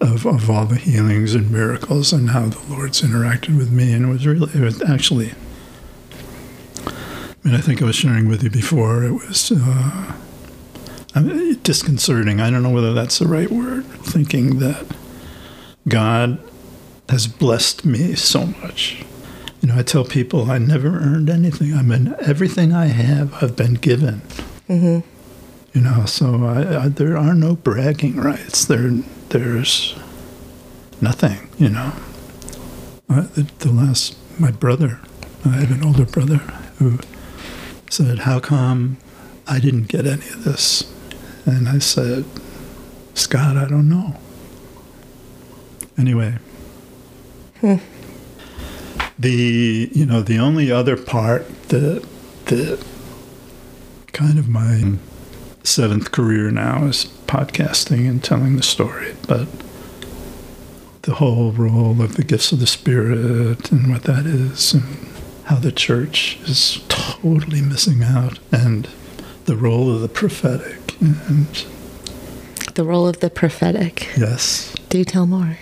[0.00, 3.92] of, of all the healings and miracles and how the Lord's interacted with me.
[3.92, 5.32] And it was really, it was actually,
[6.86, 6.92] I
[7.42, 10.12] mean, I think I was sharing with you before, it was uh,
[11.14, 12.40] I mean, disconcerting.
[12.40, 14.86] I don't know whether that's the right word, thinking that
[15.88, 16.38] God
[17.10, 19.04] has blessed me so much.
[19.60, 21.74] You know, I tell people I never earned anything.
[21.74, 24.22] I mean, everything I have, I've been given.
[24.68, 25.00] Mm-hmm.
[25.74, 28.64] You know, so I, I, there are no bragging rights.
[28.64, 28.90] There,
[29.28, 29.96] there's
[31.00, 31.48] nothing.
[31.58, 31.92] You know,
[33.08, 35.00] I, the, the last my brother,
[35.44, 36.38] I have an older brother
[36.78, 36.98] who
[37.90, 38.96] said, "How come
[39.46, 40.90] I didn't get any of this?"
[41.44, 42.24] And I said,
[43.14, 44.16] "Scott, I don't know."
[45.98, 46.38] Anyway,
[47.60, 47.76] Hmm.
[49.18, 52.02] the you know the only other part that
[52.46, 52.84] that
[54.12, 54.94] kind of my
[55.62, 59.46] seventh career now is podcasting and telling the story, but
[61.02, 64.84] the whole role of the gifts of the spirit and what that is and
[65.44, 68.88] how the church is totally missing out and
[69.44, 71.46] the role of the prophetic and
[72.74, 74.08] The role of the prophetic.
[74.16, 75.58] yes Do tell more.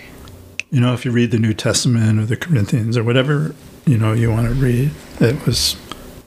[0.71, 3.53] You know if you read the new testament or the corinthians or whatever
[3.85, 5.75] you know you want to read it was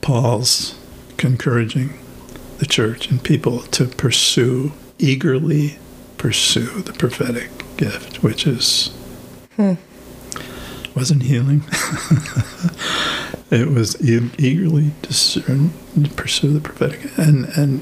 [0.01, 0.75] paul's
[1.19, 1.97] encouraging
[2.57, 5.77] the church and people to pursue eagerly
[6.17, 8.89] pursue the prophetic gift which is
[9.55, 9.73] Hmm.
[10.95, 11.63] wasn't healing
[13.51, 15.69] it was e- eagerly discern
[16.15, 17.81] pursue the prophetic and and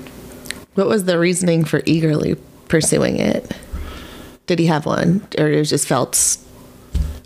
[0.76, 2.36] What was the reasoning for eagerly
[2.67, 3.56] pursuing it?
[4.47, 6.15] Did he have one, or it was just felt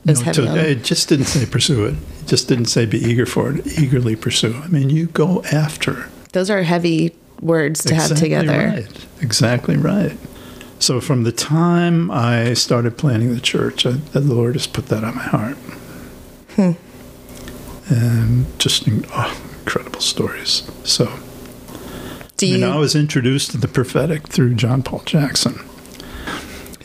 [0.07, 0.57] as No, heavy to- on?
[0.59, 1.93] it just didn't say pursue it.
[2.21, 3.65] It just didn't say be eager for it.
[3.79, 4.59] Eagerly pursue.
[4.63, 6.07] I mean, you go after.
[6.33, 8.67] Those are heavy words to have Exactly together.
[8.75, 9.05] Right.
[9.21, 10.17] Exactly right.
[10.79, 15.03] So from the time I started planning the church, I, the Lord has put that
[15.03, 15.57] on my heart.
[16.55, 16.71] Hmm.
[17.87, 20.69] And just oh, incredible stories.
[20.83, 21.05] So
[22.37, 22.55] Do I you?
[22.57, 25.59] mean, I was introduced to the prophetic through John Paul Jackson.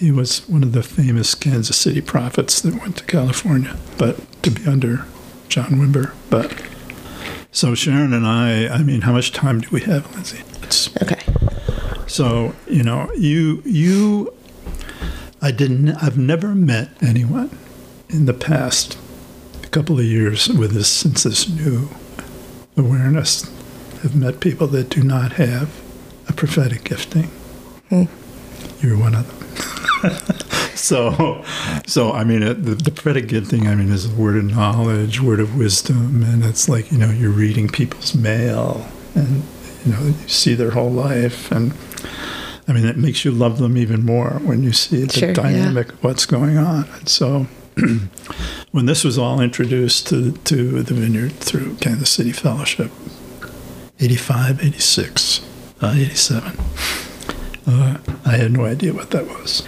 [0.01, 4.51] He was one of the famous Kansas City prophets that went to California, but to
[4.51, 5.05] be under
[5.51, 6.15] John Wimber.
[6.31, 6.59] But
[7.53, 10.41] so Sharon and I, I mean, how much time do we have, Lindsay?
[10.63, 11.21] It's, okay.
[12.07, 14.33] so you know, you you,
[15.43, 15.91] I didn't.
[15.91, 17.59] I've never met anyone
[18.09, 18.97] in the past
[19.71, 21.91] couple of years with this since this new
[22.75, 23.43] awareness.
[24.01, 25.79] Have met people that do not have
[26.27, 27.25] a prophetic gifting.
[27.91, 28.05] Hmm.
[28.81, 29.87] You're one of them.
[30.75, 31.45] so,
[31.87, 35.21] so I mean, it, the, the prophetic thing, I mean, is a word of knowledge,
[35.21, 39.43] word of wisdom, and it's like you know, you're reading people's mail, and
[39.85, 41.73] you know, you see their whole life, and
[42.69, 45.35] I mean, it makes you love them even more when you see the Sure, yeah.
[45.35, 46.85] dynamic of what's going on.
[46.99, 47.47] And so,
[48.71, 52.91] when this was all introduced to to the vineyard through Kansas City Fellowship,
[53.99, 55.41] 85, 86,
[55.83, 56.57] uh, 87.
[57.67, 59.63] Uh, I had no idea what that was.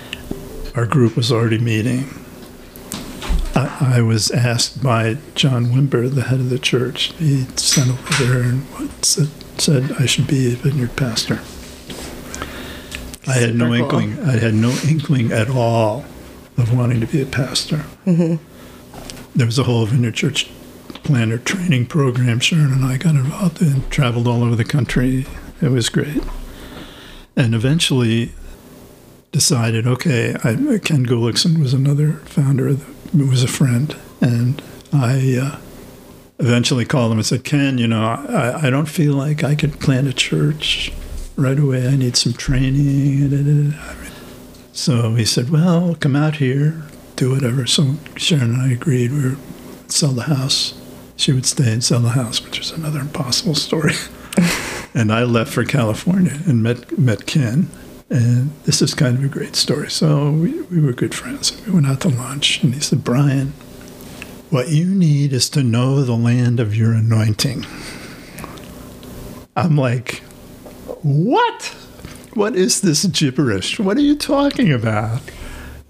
[0.74, 2.08] Our group was already meeting.
[3.54, 7.12] I, I was asked by John Wimber, the head of the church.
[7.14, 8.66] He sent a letter and
[9.04, 11.40] said, said I should be a vineyard pastor.
[13.26, 13.74] I had no cool.
[13.74, 14.20] inkling.
[14.20, 16.04] I had no inkling at all
[16.56, 17.84] of wanting to be a pastor.
[18.06, 18.36] Mm-hmm.
[19.36, 20.50] There was a whole vineyard church
[21.04, 22.40] planner training program.
[22.40, 25.26] Sharon and I got involved and traveled all over the country.
[25.60, 26.22] It was great.
[27.36, 28.32] And eventually
[29.32, 33.96] decided, okay, I, Ken Gulliksen was another founder, of was a friend.
[34.20, 35.58] And I uh,
[36.38, 39.80] eventually called him and said, Ken, you know, I, I don't feel like I could
[39.80, 40.92] plant a church
[41.36, 41.88] right away.
[41.88, 43.74] I need some training.
[44.72, 46.82] So he said, well, come out here,
[47.16, 47.66] do whatever.
[47.66, 49.38] So Sharon and I agreed we would
[49.90, 50.78] sell the house.
[51.16, 53.94] She would stay and sell the house, which is another impossible story.
[54.94, 57.68] and I left for California and met met Ken.
[58.12, 59.90] And this is kind of a great story.
[59.90, 61.58] So we, we were good friends.
[61.64, 63.54] We went out to lunch, and he said, Brian,
[64.50, 67.64] What you need is to know the land of your anointing.
[69.56, 70.18] I'm like,
[71.00, 71.74] what?
[72.34, 73.78] What is this gibberish?
[73.80, 75.22] What are you talking about?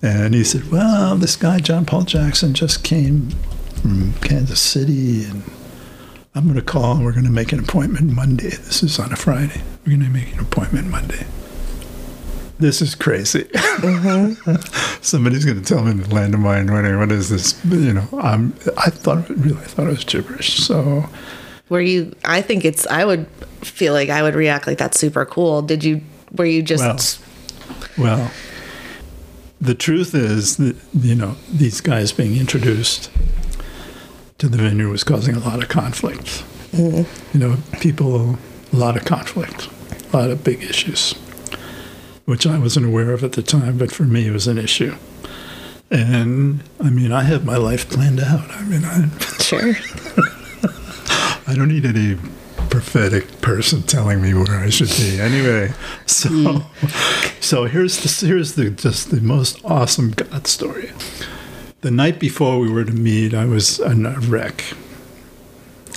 [0.00, 3.30] And he said, well, this guy, John Paul Jackson, just came
[3.80, 5.42] from Kansas City, and
[6.36, 8.50] I'm going to call and we're going to make an appointment Monday.
[8.50, 9.60] This is on a Friday.
[9.84, 11.26] We're going to make an appointment Monday.
[12.62, 13.42] This is crazy.
[13.42, 14.54] Mm-hmm.
[15.02, 16.96] Somebody's going to tell me the land of my anointing.
[16.96, 17.62] What is this?
[17.64, 20.58] You know, I'm, I thought, really, I thought it was gibberish.
[20.58, 21.06] So,
[21.68, 22.14] Were you?
[22.24, 22.86] I think it's.
[22.86, 23.26] I would
[23.62, 25.60] feel like I would react like that's super cool.
[25.62, 26.02] Did you?
[26.36, 27.20] Were you just?
[27.98, 28.30] Well, well,
[29.60, 33.10] the truth is that, you know, these guys being introduced
[34.38, 36.44] to the vineyard was causing a lot of conflict.
[36.70, 37.36] Mm-hmm.
[37.36, 38.38] You know, people,
[38.72, 39.68] a lot of conflict,
[40.12, 41.16] a lot of big issues,
[42.24, 44.94] which I wasn't aware of at the time, but for me it was an issue.
[45.90, 48.50] And I mean, I have my life planned out.
[48.50, 49.08] I mean, I,
[49.42, 49.74] Sure.
[51.46, 52.16] I don't need any
[52.70, 55.20] prophetic person telling me where I should be.
[55.20, 55.72] Anyway,
[56.06, 57.40] so hmm.
[57.40, 60.90] so here's the here's the just the most awesome God story.
[61.82, 64.64] The night before we were to meet, I was a wreck.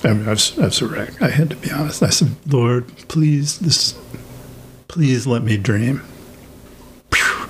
[0.04, 1.22] I, mean, I, was, I was a wreck.
[1.22, 2.02] I had to be honest.
[2.02, 3.96] I said, Lord, please, this,
[4.88, 6.02] please let me dream.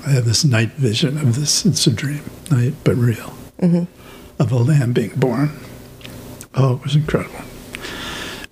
[0.06, 1.66] I have this night vision of this.
[1.66, 3.84] It's a dream, night but real, mm-hmm.
[4.40, 5.50] of a lamb being born.
[6.54, 7.42] Oh, it was incredible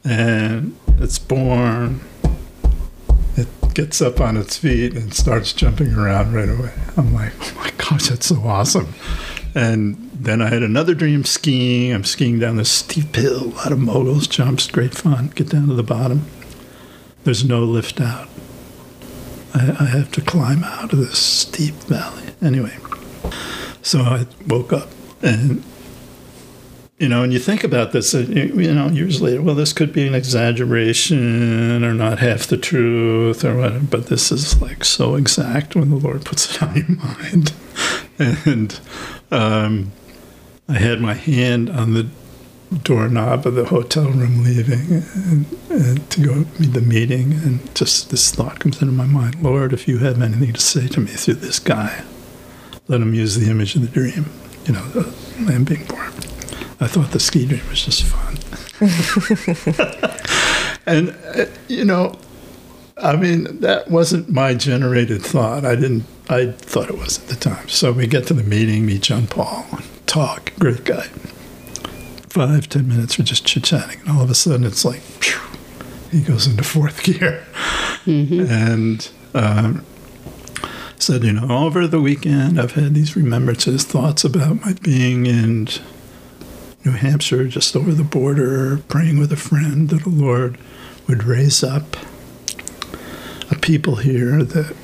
[0.04, 2.00] and it's born.
[3.36, 6.72] It gets up on its feet and starts jumping around right away.
[6.96, 8.94] I'm like, oh my gosh, that's so awesome.
[9.54, 11.92] And then I had another dream skiing.
[11.92, 15.28] I'm skiing down this steep hill, a lot of moguls, jumps, great fun.
[15.34, 16.26] Get down to the bottom.
[17.24, 18.28] There's no lift out.
[19.54, 22.24] I, I have to climb out of this steep valley.
[22.42, 22.76] Anyway,
[23.82, 24.88] so I woke up
[25.22, 25.62] and
[26.98, 29.92] you know, and you think about this, uh, you know, years later, well, this could
[29.92, 35.16] be an exaggeration or not half the truth or whatever, but this is like so
[35.16, 37.52] exact when the Lord puts it on your mind.
[38.16, 38.78] And
[39.32, 39.90] um,
[40.68, 42.06] I had my hand on the
[42.82, 48.10] doorknob of the hotel room leaving and, and to go meet the meeting, and just
[48.10, 51.10] this thought comes into my mind Lord, if you have anything to say to me
[51.10, 52.04] through this guy,
[52.88, 54.26] let him use the image of the dream,
[54.66, 55.02] you know, the
[55.44, 56.08] lamb being born.
[56.80, 58.38] I thought the ski dream was just fun.
[60.86, 62.18] and, uh, you know,
[62.96, 65.64] I mean, that wasn't my generated thought.
[65.64, 67.68] I didn't, I thought it was at the time.
[67.68, 69.66] So we get to the meeting, meet John Paul,
[70.06, 71.08] talk, great guy.
[72.34, 74.00] Five, ten minutes, we're just chit chatting.
[74.00, 75.40] And all of a sudden, it's like, phew,
[76.10, 77.46] he goes into fourth gear.
[78.50, 79.86] And, um,
[80.98, 85.68] said, you know, over the weekend, I've had these remembrances, thoughts about my being in
[86.84, 90.58] New Hampshire, just over the border, praying with a friend that the Lord
[91.06, 91.96] would raise up
[93.48, 94.74] a people here that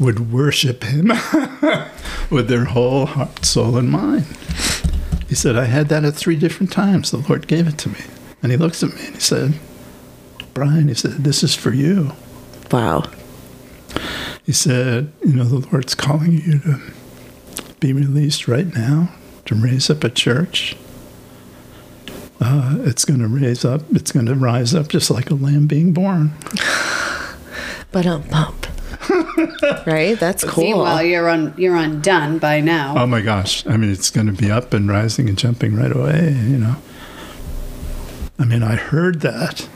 [0.00, 1.08] would worship Him
[2.30, 4.26] with their whole heart, soul, and mind.
[5.34, 7.10] He said, I had that at three different times.
[7.10, 7.98] The Lord gave it to me.
[8.40, 9.54] And he looks at me and he said,
[10.54, 12.12] Brian, he said, this is for you.
[12.70, 13.02] Wow.
[14.44, 16.80] He said, You know, the Lord's calling you to
[17.80, 19.12] be released right now,
[19.46, 20.76] to raise up a church.
[22.40, 25.66] Uh, it's going to raise up, it's going to rise up just like a lamb
[25.66, 26.30] being born.
[27.90, 28.22] But um.
[29.86, 30.18] right?
[30.18, 30.64] That's cool.
[30.64, 32.94] Meanwhile, you're on you're undone by now.
[32.96, 33.66] Oh my gosh.
[33.66, 36.76] I mean, it's going to be up and rising and jumping right away, you know.
[38.38, 39.68] I mean, I heard that.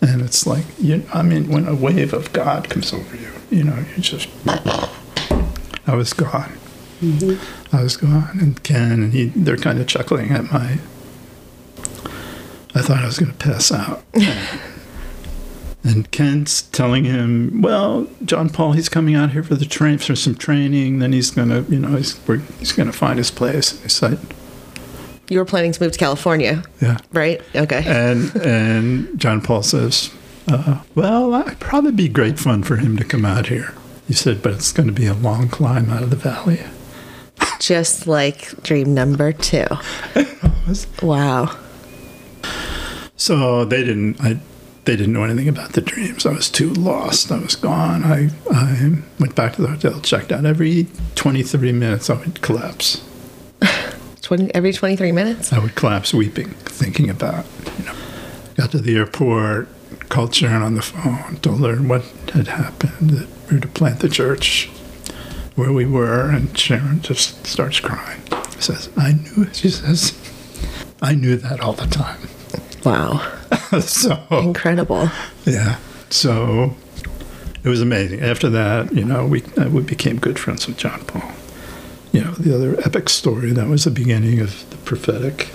[0.00, 3.64] And it's like, you, I mean, when a wave of God comes over you, you
[3.64, 6.52] know, you just, I was gone.
[7.00, 7.74] Mm-hmm.
[7.74, 8.38] I was gone.
[8.38, 10.78] And Ken and he, they're kind of chuckling at my,
[12.74, 14.02] I thought I was going to pass out.
[15.84, 20.16] and Ken's telling him, well, John Paul, he's coming out here for the train, for
[20.16, 20.98] some training.
[20.98, 23.84] Then he's going to, you know, he's, we're, he's to find his place.
[23.84, 24.18] I said,
[25.28, 26.96] You were planning to move to California, yeah.
[27.12, 27.42] right?
[27.54, 27.82] Okay.
[27.86, 30.10] and and John Paul says,
[30.48, 33.74] uh, "Well, it'd probably be great fun for him to come out here."
[34.08, 36.60] He said, "But it's going to be a long climb out of the valley."
[37.58, 39.66] Just like dream number two.
[41.02, 41.54] Wow.
[43.16, 44.18] So they didn't.
[44.20, 44.40] I
[44.84, 46.26] they didn't know anything about the dreams.
[46.26, 47.32] I was too lost.
[47.32, 48.04] I was gone.
[48.04, 50.44] I I went back to the hotel, checked out.
[50.44, 53.02] Every 20, 30 minutes, I would collapse.
[54.22, 55.52] 20, every 23 minutes?
[55.52, 57.44] I would collapse weeping, thinking about,
[57.78, 57.94] you know,
[58.56, 59.68] got to the airport,
[60.08, 64.00] called Sharon on the phone, told her what had happened, that we were to plant
[64.00, 64.70] the church
[65.54, 68.22] where we were, and Sharon just starts crying.
[68.58, 69.56] Says, I knew it.
[69.56, 70.18] She says,
[71.02, 72.28] I knew that all the time.
[72.84, 73.20] Wow.
[73.80, 75.08] so Incredible.
[75.44, 75.78] yeah,
[76.10, 76.74] so
[77.62, 78.20] it was amazing.
[78.20, 81.32] After that, you know, we uh, we became good friends with John Paul.
[82.12, 85.50] You know, the other epic story that was the beginning of the prophetic.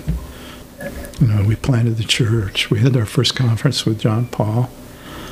[1.20, 2.70] You know, we planted the church.
[2.70, 4.70] We had our first conference with John Paul.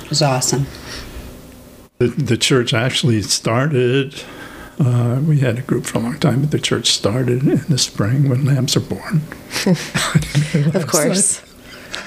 [0.03, 0.67] It was awesome.
[1.99, 4.23] The, the church actually started.
[4.79, 7.79] Uh, we had a group for a long time, but the church started in the
[7.79, 9.23] spring when lambs are born.
[10.75, 11.43] Of course.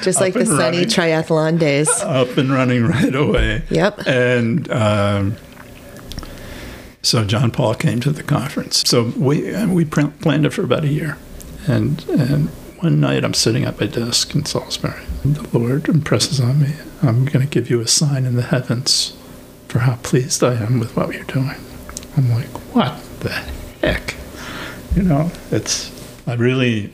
[0.01, 0.89] Just like the sunny running.
[0.89, 1.89] triathlon days.
[2.01, 3.63] Up and running right away.
[3.69, 4.07] Yep.
[4.07, 5.35] And um,
[7.01, 8.83] so John Paul came to the conference.
[8.87, 11.17] So we we pr- planned it for about a year.
[11.67, 12.49] And and
[12.81, 15.03] one night I'm sitting at my desk in Salisbury.
[15.23, 16.73] And the Lord impresses on me,
[17.03, 19.15] I'm going to give you a sign in the heavens
[19.67, 21.55] for how pleased I am with what you're doing.
[22.17, 23.29] I'm like, what the
[23.81, 24.15] heck?
[24.95, 25.91] You know, it's,
[26.27, 26.91] I really,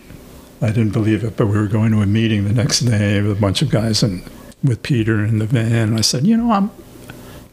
[0.61, 3.37] I didn't believe it, but we were going to a meeting the next day with
[3.37, 4.23] a bunch of guys and
[4.63, 5.89] with Peter in the van.
[5.89, 6.71] And I said, you know, I'm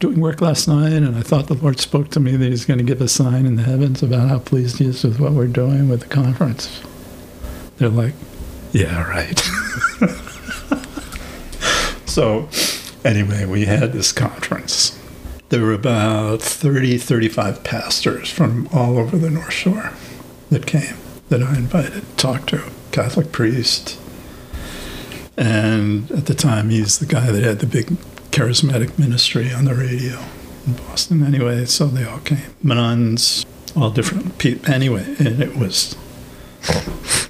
[0.00, 2.78] doing work last night and I thought the Lord spoke to me that he's going
[2.78, 5.46] to give a sign in the heavens about how pleased he is with what we're
[5.46, 6.82] doing with the conference.
[7.76, 8.14] They're like,
[8.72, 9.38] yeah, right.
[12.06, 12.48] so,
[13.04, 14.98] anyway, we had this conference.
[15.50, 19.92] There were about 30, 35 pastors from all over the North Shore
[20.50, 20.96] that came
[21.28, 22.62] that I invited to talk to.
[22.94, 23.98] Catholic priest.
[25.36, 27.86] And at the time, he's the guy that had the big
[28.30, 30.20] charismatic ministry on the radio
[30.64, 31.24] in Boston.
[31.24, 32.38] Anyway, so they all came.
[32.62, 34.72] Nuns, all different people.
[34.72, 35.96] Anyway, and it was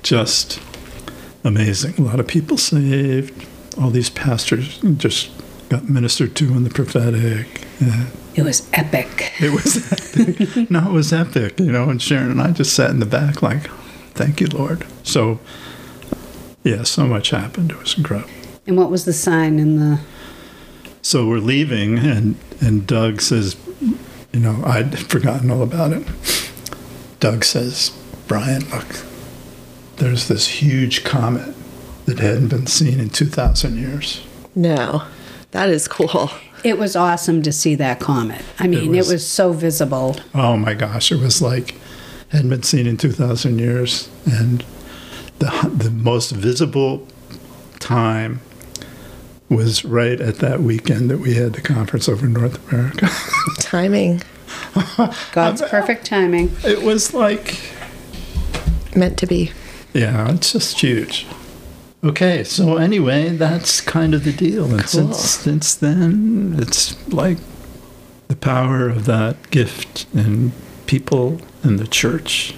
[0.02, 0.60] just
[1.44, 1.94] amazing.
[1.98, 3.46] A lot of people saved.
[3.80, 5.30] All these pastors just
[5.70, 7.62] got ministered to in the prophetic.
[7.80, 9.32] And It was epic.
[9.40, 10.70] it was epic.
[10.70, 11.88] no, it was epic, you know.
[11.88, 13.70] And Sharon and I just sat in the back, like,
[14.14, 15.38] "Thank you, Lord." So,
[16.62, 17.70] yeah, so much happened.
[17.72, 18.30] It was incredible.
[18.66, 20.00] And what was the sign in the?
[21.02, 23.56] So we're leaving, and and Doug says,
[24.32, 26.06] you know, I'd forgotten all about it.
[27.20, 27.90] Doug says,
[28.26, 28.86] Brian, look,
[29.96, 31.54] there's this huge comet
[32.06, 34.22] that hadn't been seen in 2,000 years.
[34.54, 35.04] No.
[35.52, 36.30] That is cool.
[36.64, 38.42] It was awesome to see that comet.
[38.58, 40.16] I mean, it was- was, so visible.
[40.34, 41.76] Oh my gosh, it was like
[42.30, 44.64] hadn't been seen in 2,000 years, and
[45.38, 47.06] the the most visible
[47.80, 48.40] time
[49.48, 53.08] was right at that weekend that we had the conference over in North America.
[53.58, 54.22] Timing.
[55.32, 56.50] God's perfect timing.
[56.64, 57.60] it was like
[58.96, 59.50] Meant to be.
[59.92, 61.26] Yeah, it's just huge.
[62.04, 64.64] Okay, so anyway, that's kind of the deal.
[64.66, 65.12] And Cool.
[65.12, 67.38] since since then, it's like
[68.28, 70.52] the power of that gift in
[70.86, 72.54] people in the church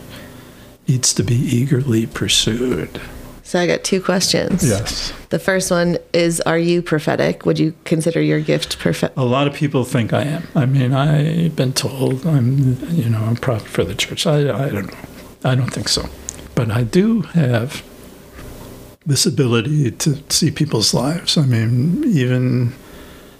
[0.88, 3.00] needs to be eagerly pursued.
[3.42, 4.68] So I got two questions.
[4.68, 5.12] Yes.
[5.28, 7.46] The first one is Are you prophetic?
[7.46, 9.16] Would you consider your gift prophetic?
[9.16, 10.48] A lot of people think I am.
[10.56, 14.26] I mean, I've been told I'm, you know, I'm prophet for the church.
[14.26, 14.98] I, I don't know.
[15.44, 16.08] I don't think so.
[16.56, 17.84] But I do have
[19.06, 21.38] this ability to see people's lives.
[21.38, 22.74] I mean, even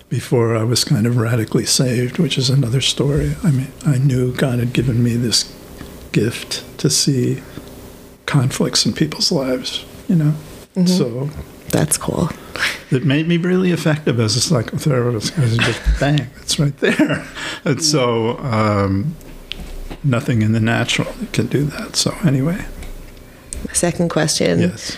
[0.08, 3.34] before I was kind of radically saved, which is another story.
[3.42, 5.52] I mean, I knew God had given me this
[6.12, 7.42] gift to see
[8.26, 10.34] conflicts in people's lives, you know?
[10.86, 11.30] So
[11.70, 12.28] That's cool.
[12.90, 17.26] it made me really effective as a psychotherapist because just bang, it's right there.
[17.64, 19.16] And so um,
[20.04, 21.96] nothing in the natural can do that.
[21.96, 22.64] So anyway,
[23.72, 24.96] Second question yes.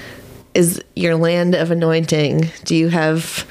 [0.54, 2.50] is your land of anointing.
[2.64, 3.46] Do you have,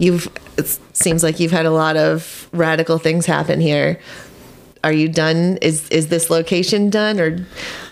[0.00, 4.00] you've, it seems like you've had a lot of radical things happen here.
[4.82, 5.58] Are you done?
[5.60, 7.46] Is is this location done, or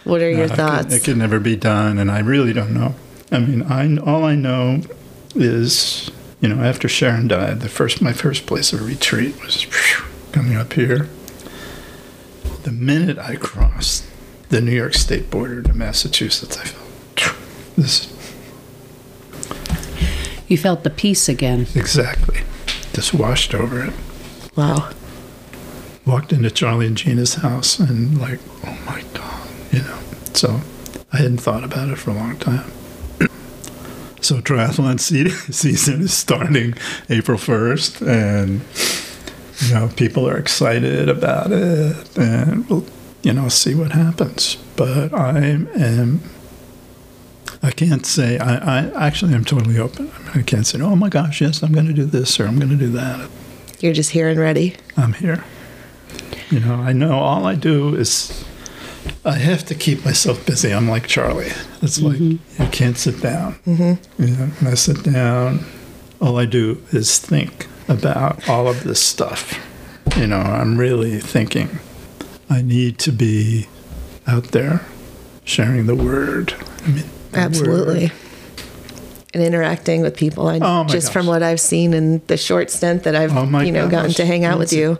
[0.04, 0.86] what are your No, it thoughts?
[0.86, 2.94] Can, it can never be done, and I really don't know.
[3.30, 4.80] I mean, I all I know
[5.34, 9.66] is you know after Sharon died, the first my first place of retreat was
[10.32, 11.10] coming up here.
[12.62, 14.06] The minute I crossed
[14.48, 17.36] the New York State border to Massachusetts, I felt
[17.76, 18.06] this
[20.48, 21.66] You felt the peace again.
[21.74, 22.42] exactly
[22.98, 23.92] just washed over it.
[24.56, 24.90] wow.
[26.04, 29.98] Walked into Charlie and Gina's house and like, oh my god, you know.
[30.34, 30.60] So
[31.12, 32.70] I hadn't thought about it for a long time.
[34.20, 34.98] So triathlon
[35.54, 36.74] season is starting
[37.08, 38.62] April 1st, and
[39.68, 42.84] you know people are excited about it, and we'll
[43.22, 44.56] you know see what happens.
[44.74, 46.20] But I am.
[47.68, 48.38] I can't say.
[48.38, 50.10] I, I actually am totally open.
[50.34, 52.70] I, can't say, "Oh my gosh, yes, I'm going to do this or I'm going
[52.70, 53.28] to do that."
[53.80, 54.76] You're just here and ready.
[54.96, 55.44] I'm here.
[56.48, 58.42] You know, I know all I do is
[59.22, 60.72] I have to keep myself busy.
[60.72, 61.52] I'm like Charlie.
[61.82, 62.38] It's like you
[62.72, 63.56] can't sit down.
[63.66, 64.22] Mm-hmm.
[64.22, 65.66] You know, when I sit down,
[66.22, 69.62] all I do is think about all of this stuff.
[70.16, 71.80] You know, I'm really thinking.
[72.48, 73.66] I need to be
[74.26, 74.86] out there
[75.44, 76.54] sharing the word.
[76.86, 77.04] I mean,
[77.38, 78.02] Absolutely.
[78.04, 78.12] word.
[79.34, 80.48] And interacting with people.
[80.48, 83.60] I, Oh my just from what I've seen in the short stint that I've Oh
[83.60, 84.78] you know gotten to hang out with Lindsay.
[84.78, 84.98] you,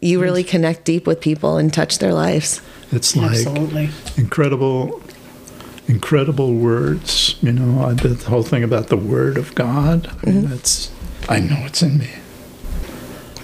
[0.00, 2.60] you really connect deep with people and touch their lives.
[2.92, 3.90] It's like Absolutely.
[4.16, 5.00] incredible,
[5.86, 7.36] incredible words.
[7.40, 10.08] You know, I, the whole thing about the word of God.
[10.08, 10.54] I mean, mm-hmm.
[10.54, 10.90] it's.
[11.28, 12.10] I know it's in me.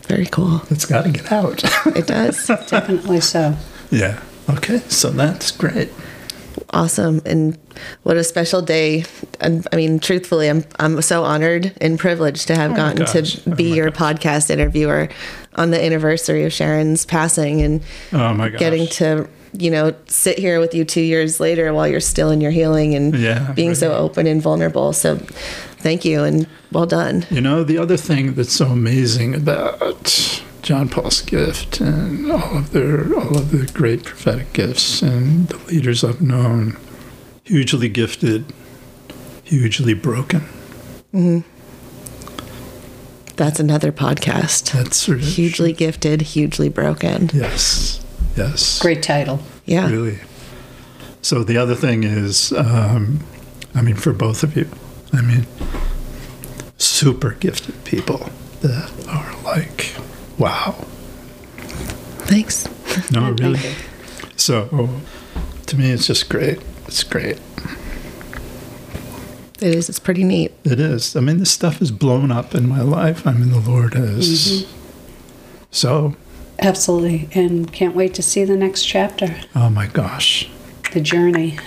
[0.08, 0.62] Very cool.
[0.70, 1.62] It's got to get out.
[1.96, 2.46] It does.
[2.46, 3.56] Definitely so.
[3.90, 4.20] yeah.
[4.48, 4.78] Okay.
[4.88, 5.90] So that's great.
[6.76, 7.56] Awesome and
[8.04, 9.04] what a special day.
[9.40, 13.40] And i mean truthfully i'm i'm so honored and privileged to have Oh gotten to
[13.50, 14.00] Oh be your gosh.
[14.16, 15.08] podcast interviewer
[15.54, 18.58] on the anniversary of sharon's passing and Oh my gosh.
[18.60, 22.40] getting to you know sit here with you two years later while you're still in
[22.42, 24.92] your healing and Yeah, being so open and vulnerable.
[24.92, 25.16] So
[25.86, 27.24] thank you and well done.
[27.30, 32.72] You know, the other thing that's so amazing about John Paul's gift and all of
[32.72, 36.76] their all of the great prophetic gifts and the leaders I've known,
[37.44, 38.52] hugely gifted,
[39.44, 40.42] hugely broken.
[43.36, 48.04] that's another podcast That's sort of hugely gifted hugely broken Yes.
[48.36, 48.80] Yes.
[48.80, 49.38] Great title.
[49.66, 50.18] yeah Really.
[51.22, 53.20] So the other thing is, um,
[53.72, 54.68] I mean, for both of you,
[55.12, 55.46] I mean,
[56.76, 58.28] super gifted people
[58.62, 59.94] that are like,
[60.38, 60.72] wow.
[62.26, 62.68] thanks
[63.12, 63.60] No, really.
[64.36, 64.88] So
[65.66, 66.60] to me, it's just great.
[66.86, 67.38] It's great.
[69.60, 71.16] it is it's pretty neat It is.
[71.16, 73.26] I mean, this stuff is blown up in my life.
[73.26, 74.28] I mean, the Lord has.
[74.64, 74.72] Mm-hmm.
[75.70, 76.14] So,
[76.58, 77.28] Absolutely.
[77.34, 80.48] And can't wait to see the next chapter, oh my gosh.
[80.92, 81.58] the journey.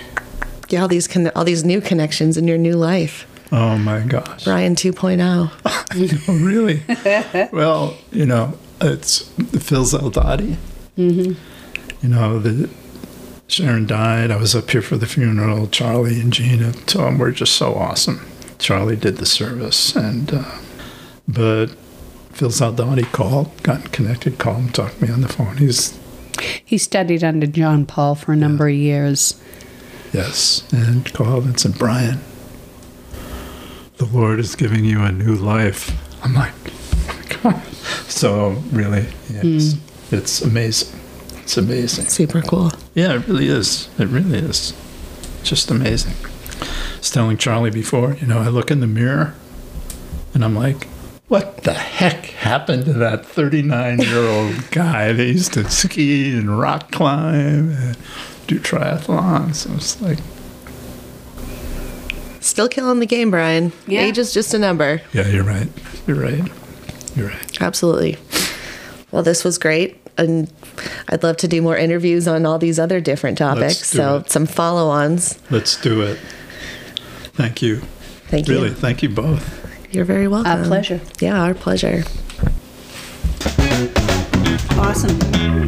[0.70, 4.44] yeah all these con- all these new connections in your new life Oh my gosh.
[4.44, 4.76] brian oh.
[4.76, 7.50] 2.0 Oh, really?
[7.52, 9.24] well, you know, it's
[9.60, 10.56] Phil Zaldati.
[10.98, 11.34] Mm-hmm.
[12.02, 12.70] You know, the
[13.48, 14.30] Sharon died.
[14.32, 15.68] I was up here for the funeral.
[15.68, 18.26] Charlie and Gina Tom were just so awesome.
[18.60, 20.58] Charlie did the service, and uh,
[21.28, 21.68] but
[22.32, 25.58] Phil Zaldati called, got connected, called and talked to me on the phone.
[25.58, 25.98] He's
[26.64, 29.42] He studied under John Paul for a number of years.
[30.14, 32.20] yes, and called and said, Brian,
[34.00, 35.92] the Lord is giving you a new life.
[36.24, 37.64] I'm like, oh my God.
[38.08, 40.16] So really, yes, hmm.
[40.16, 41.00] it's amazing.
[41.40, 42.06] It's amazing.
[42.06, 43.90] super cool Yeah, it really is.
[44.00, 44.74] It really is.
[45.44, 46.14] Just amazing.
[46.62, 49.36] I was telling Charlie before, you know, I look in the mirror
[50.34, 50.88] and I'm like,
[51.28, 56.58] what the heck happened to that 39 year old guy that used to ski and
[56.58, 57.98] rock climb and
[58.48, 59.70] do triathlons?
[59.70, 60.20] I was like,
[62.42, 63.72] Still killing the game, Brian.
[63.88, 64.02] Yeah.
[64.02, 65.02] Age is just a number.
[65.14, 65.68] yeah, you're right.
[66.08, 66.42] You're right.
[67.16, 67.62] You're right.
[67.62, 68.18] Absolutely.
[69.12, 69.98] Well, this was great.
[70.18, 70.52] And
[71.10, 73.92] I'd love to do more interviews on all these other different topics.
[73.92, 74.30] do So, it.
[74.30, 75.40] some follow ons.
[75.50, 76.18] Let's do it.
[77.34, 77.78] Thank you.
[78.28, 78.56] Thank you.
[78.56, 79.56] Really, thank you both.
[79.94, 80.52] You're very welcome.
[80.52, 81.00] Our pleasure.
[81.20, 82.04] Yeah, our pleasure.
[84.78, 85.18] Awesome.